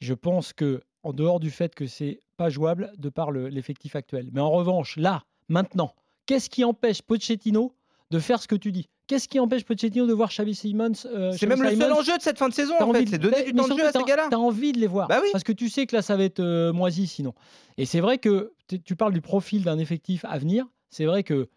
Je 0.00 0.14
pense 0.14 0.52
que, 0.54 0.80
en 1.02 1.12
dehors 1.12 1.40
du 1.40 1.50
fait 1.50 1.74
que 1.74 1.86
c'est 1.86 2.20
pas 2.38 2.48
jouable 2.48 2.90
de 2.98 3.10
par 3.10 3.30
le- 3.30 3.48
l'effectif 3.48 3.96
actuel, 3.96 4.30
mais 4.32 4.40
en 4.40 4.50
revanche, 4.50 4.96
là, 4.96 5.22
maintenant, 5.50 5.92
qu'est-ce 6.24 6.48
qui 6.50 6.64
empêche 6.64 7.02
Pochettino 7.02 7.72
de 8.10 8.18
faire 8.18 8.40
ce 8.40 8.48
que 8.48 8.54
tu 8.56 8.72
dis 8.72 8.86
Qu'est-ce 9.08 9.28
qui 9.28 9.38
empêche 9.38 9.64
Pochettino 9.64 10.06
de 10.06 10.12
voir 10.12 10.30
Xavi 10.30 10.54
Simons 10.54 10.90
euh, 11.06 11.32
C'est 11.32 11.46
même 11.46 11.62
le 11.62 11.76
seul 11.76 11.92
enjeu 11.92 12.16
de 12.16 12.22
cette 12.22 12.38
fin 12.38 12.48
de 12.48 12.54
saison 12.54 12.74
T'as 12.78 12.84
en 12.84 12.90
envie 12.90 12.98
fait, 13.00 13.04
de- 13.04 13.10
c'est 13.10 13.18
donner 13.18 13.42
du 13.44 13.52
temps 13.54 13.68
de 13.68 13.76
jeu 13.78 13.84
à 13.86 13.92
ces 13.92 13.98
t'as- 14.00 14.04
gars-là. 14.04 14.26
T'as 14.30 14.36
envie 14.36 14.72
de 14.72 14.78
les 14.80 14.86
voir. 14.88 15.06
Bah 15.08 15.20
oui. 15.22 15.28
Parce 15.32 15.44
que 15.44 15.52
tu 15.52 15.68
sais 15.68 15.86
que 15.86 15.94
là, 15.94 16.02
ça 16.02 16.16
va 16.16 16.24
être 16.24 16.40
euh, 16.40 16.72
moisi 16.72 17.06
sinon. 17.06 17.32
Et 17.78 17.84
c'est 17.86 18.00
vrai 18.00 18.18
que 18.18 18.52
tu 18.84 18.96
parles 18.96 19.12
du 19.12 19.20
profil 19.20 19.62
d'un 19.62 19.78
effectif 19.78 20.24
à 20.24 20.38
venir. 20.38 20.66
C'est 20.90 21.04
vrai 21.04 21.22
que 21.22 21.48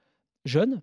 jeune, 0.46 0.82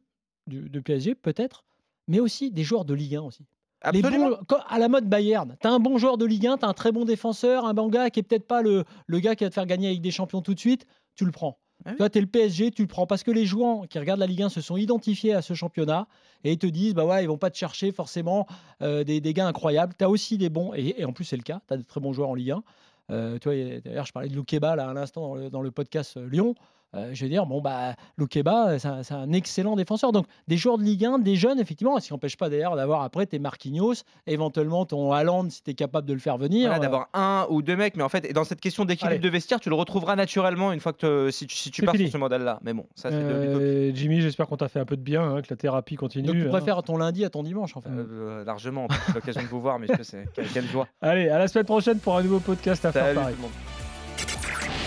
du, 0.49 0.68
de 0.68 0.80
PSG 0.80 1.14
peut-être, 1.14 1.64
mais 2.08 2.18
aussi 2.20 2.50
des 2.50 2.64
joueurs 2.64 2.85
de 2.85 2.94
Ligue 2.94 3.16
1 3.16 3.23
aussi. 3.23 3.44
Les 3.92 4.02
bons- 4.02 4.37
à 4.68 4.78
la 4.80 4.88
mode 4.88 5.08
Bayern, 5.08 5.56
tu 5.61 5.66
as 5.68 5.70
un 5.70 5.78
bon 5.78 5.99
joueur 5.99 6.16
de 6.18 6.25
Ligue 6.25 6.46
1, 6.49 6.58
tu 6.58 6.64
as 6.64 6.68
un 6.68 6.73
très 6.73 6.90
bon 6.90 7.04
défenseur, 7.04 7.64
un 7.64 7.75
bon 7.75 7.88
gars 7.88 8.11
qui 8.11 8.18
est 8.20 8.23
peut-être 8.25 8.46
pas 8.46 8.62
le, 8.62 8.85
le 9.06 9.20
gars 9.20 9.37
qui 9.37 9.44
va 9.44 9.50
te 9.50 9.54
faire 9.54 9.66
gagner 9.66 9.88
avec 9.88 10.00
des 10.00 10.11
champions 10.11 10.42
tout 10.42 10.54
de 10.54 10.58
suite, 10.58 10.87
tu 11.14 11.25
le 11.25 11.30
prends. 11.30 11.58
Ah 11.87 11.90
oui. 11.93 11.97
Toi, 11.97 12.11
tu 12.11 12.19
es 12.19 12.21
le 12.21 12.26
PSG, 12.26 12.73
tu 12.73 12.83
le 12.83 12.88
prends 12.88 13.07
parce 13.07 13.23
que 13.23 13.31
les 13.31 13.47
joueurs 13.47 13.87
qui 13.88 13.99
regardent 13.99 14.21
la 14.21 14.26
Ligue 14.26 14.43
1 14.43 14.49
se 14.49 14.61
sont 14.61 14.76
identifiés 14.76 15.33
à 15.35 15.40
ce 15.40 15.55
championnat 15.55 16.09
et 16.45 16.52
ils 16.52 16.59
te 16.59 16.66
disent 16.66 16.95
bah 16.95 17.05
ouais, 17.05 17.23
ils 17.23 17.28
vont 17.28 17.38
pas 17.38 17.50
te 17.50 17.57
chercher 17.57 17.93
forcément 17.93 18.47
euh, 18.83 19.05
des, 19.05 19.21
des 19.21 19.33
gars 19.33 19.47
incroyables. 19.47 19.95
Tu 19.97 20.05
as 20.05 20.11
aussi 20.11 20.37
des 20.37 20.49
bons, 20.49 20.73
et, 20.75 21.05
en 21.05 21.12
plus 21.12 21.25
c'est 21.25 21.37
le 21.37 21.43
cas, 21.43 21.61
tu 21.69 21.75
as 21.75 21.76
de 21.76 21.83
très 21.83 22.00
bons 22.00 22.12
joueurs 22.12 22.31
en 22.31 22.35
Ligue 22.35 22.50
1. 22.50 22.62
Euh, 23.11 23.38
tu 23.38 23.49
vois, 23.49 23.81
d'ailleurs, 23.81 24.05
je 24.05 24.12
parlais 24.12 24.28
de 24.28 24.35
Loukeba 24.35 24.75
là 24.75 24.90
à 24.90 24.93
l'instant 24.93 25.37
dans 25.37 25.49
dans 25.49 25.62
le 25.62 25.71
podcast 25.71 26.16
euh, 26.16 26.28
Lyon. 26.28 26.57
Euh, 26.97 27.11
je 27.12 27.23
veux 27.25 27.29
dire, 27.29 27.47
bon, 27.47 27.61
bah, 27.61 27.95
Loukeba, 28.17 28.79
c'est 28.79 28.88
un, 28.88 29.03
c'est 29.03 29.15
un 29.15 29.33
excellent 29.33 29.76
défenseur. 29.76 30.12
Donc, 30.12 30.26
des 30.49 30.57
joueurs 30.57 30.79
de 30.79 30.83
Ligue 30.83 31.05
1, 31.05 31.19
des 31.19 31.37
jeunes, 31.37 31.61
effectivement, 31.61 31.99
ce 32.00 32.07
qui 32.09 32.12
n'empêche 32.12 32.37
pas 32.37 32.49
d'ailleurs 32.49 32.76
d'avoir 32.76 33.03
après 33.03 33.26
tes 33.26 33.38
Marquinhos, 33.38 33.95
éventuellement 34.26 34.85
ton 34.87 35.12
Haaland 35.12 35.49
si 35.50 35.62
tu 35.62 35.71
es 35.71 35.75
capable 35.75 36.07
de 36.07 36.12
le 36.12 36.19
faire 36.19 36.38
venir. 36.38 36.69
Voilà, 36.69 36.76
Euh, 36.76 36.81
d'avoir 36.81 37.09
un 37.15 37.47
ou 37.50 37.62
deux 37.62 37.76
mecs, 37.76 37.97
mais 37.97 38.03
en 38.03 38.09
fait, 38.09 38.33
dans 38.33 38.45
cette 38.45 38.61
question 38.61 38.85
d'équilibre 38.85 39.21
de 39.21 39.29
vestiaire, 39.29 39.61
tu 39.61 39.69
le 39.69 39.75
retrouveras 39.75 40.17
naturellement 40.17 40.73
une 40.73 40.81
fois 40.81 40.93
que 40.93 41.31
si 41.31 41.47
tu, 41.47 41.57
si 41.57 41.71
tu 41.71 41.83
C'est 41.83 41.87
pars 41.87 41.95
fini. 41.95 42.07
sur 42.09 42.15
ce 42.15 42.19
modèle-là. 42.19 42.59
Mais 42.62 42.73
bon, 42.73 42.87
ça 42.95 43.11
c'est. 43.11 43.17
Euh, 43.17 43.95
Jimmy, 43.95 44.21
j'espère 44.21 44.47
qu'on 44.47 44.57
t'a 44.57 44.69
fait 44.69 44.81
un 44.81 44.85
peu 44.85 44.97
de 44.97 45.03
bien, 45.03 45.23
hein, 45.23 45.43
que 45.43 45.49
la 45.50 45.57
thérapie 45.57 45.97
continue. 45.97 46.26
Donc, 46.26 46.37
tu 46.37 46.47
hein. 46.47 46.50
préfères 46.50 46.83
ton 46.83 46.97
lundi 46.97 47.25
à 47.25 47.31
ton 47.31 47.43
dimanche, 47.43 47.76
en 47.76 47.81
fait. 47.81 47.88
Euh, 47.91 48.45
largement, 48.45 48.88
l'occasion 49.15 49.43
de 49.43 49.47
vous 49.49 49.61
voir, 49.61 49.79
mais 49.79 49.87
c'est 50.03 50.26
quelle, 50.53 50.67
joie. 50.67 50.87
Allez, 51.00 51.29
à 51.29 51.38
la 51.38 51.49
semaine 51.49 51.65
prochaine 51.67 51.99
pour 51.99 52.17
un 52.17 52.23
nouveau 52.23 52.41
podcast 52.41 52.85
à 52.85 52.93
faire 52.93 53.05
Salut 53.07 53.19
tout 53.19 53.37
le 53.37 53.43
monde. 53.43 53.86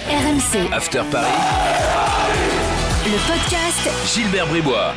RMC, 0.09 0.73
After 0.73 1.03
Paris, 1.11 1.27
le 3.05 3.17
podcast. 3.31 3.89
Gilbert 4.11 4.47
Bribois. 4.47 4.95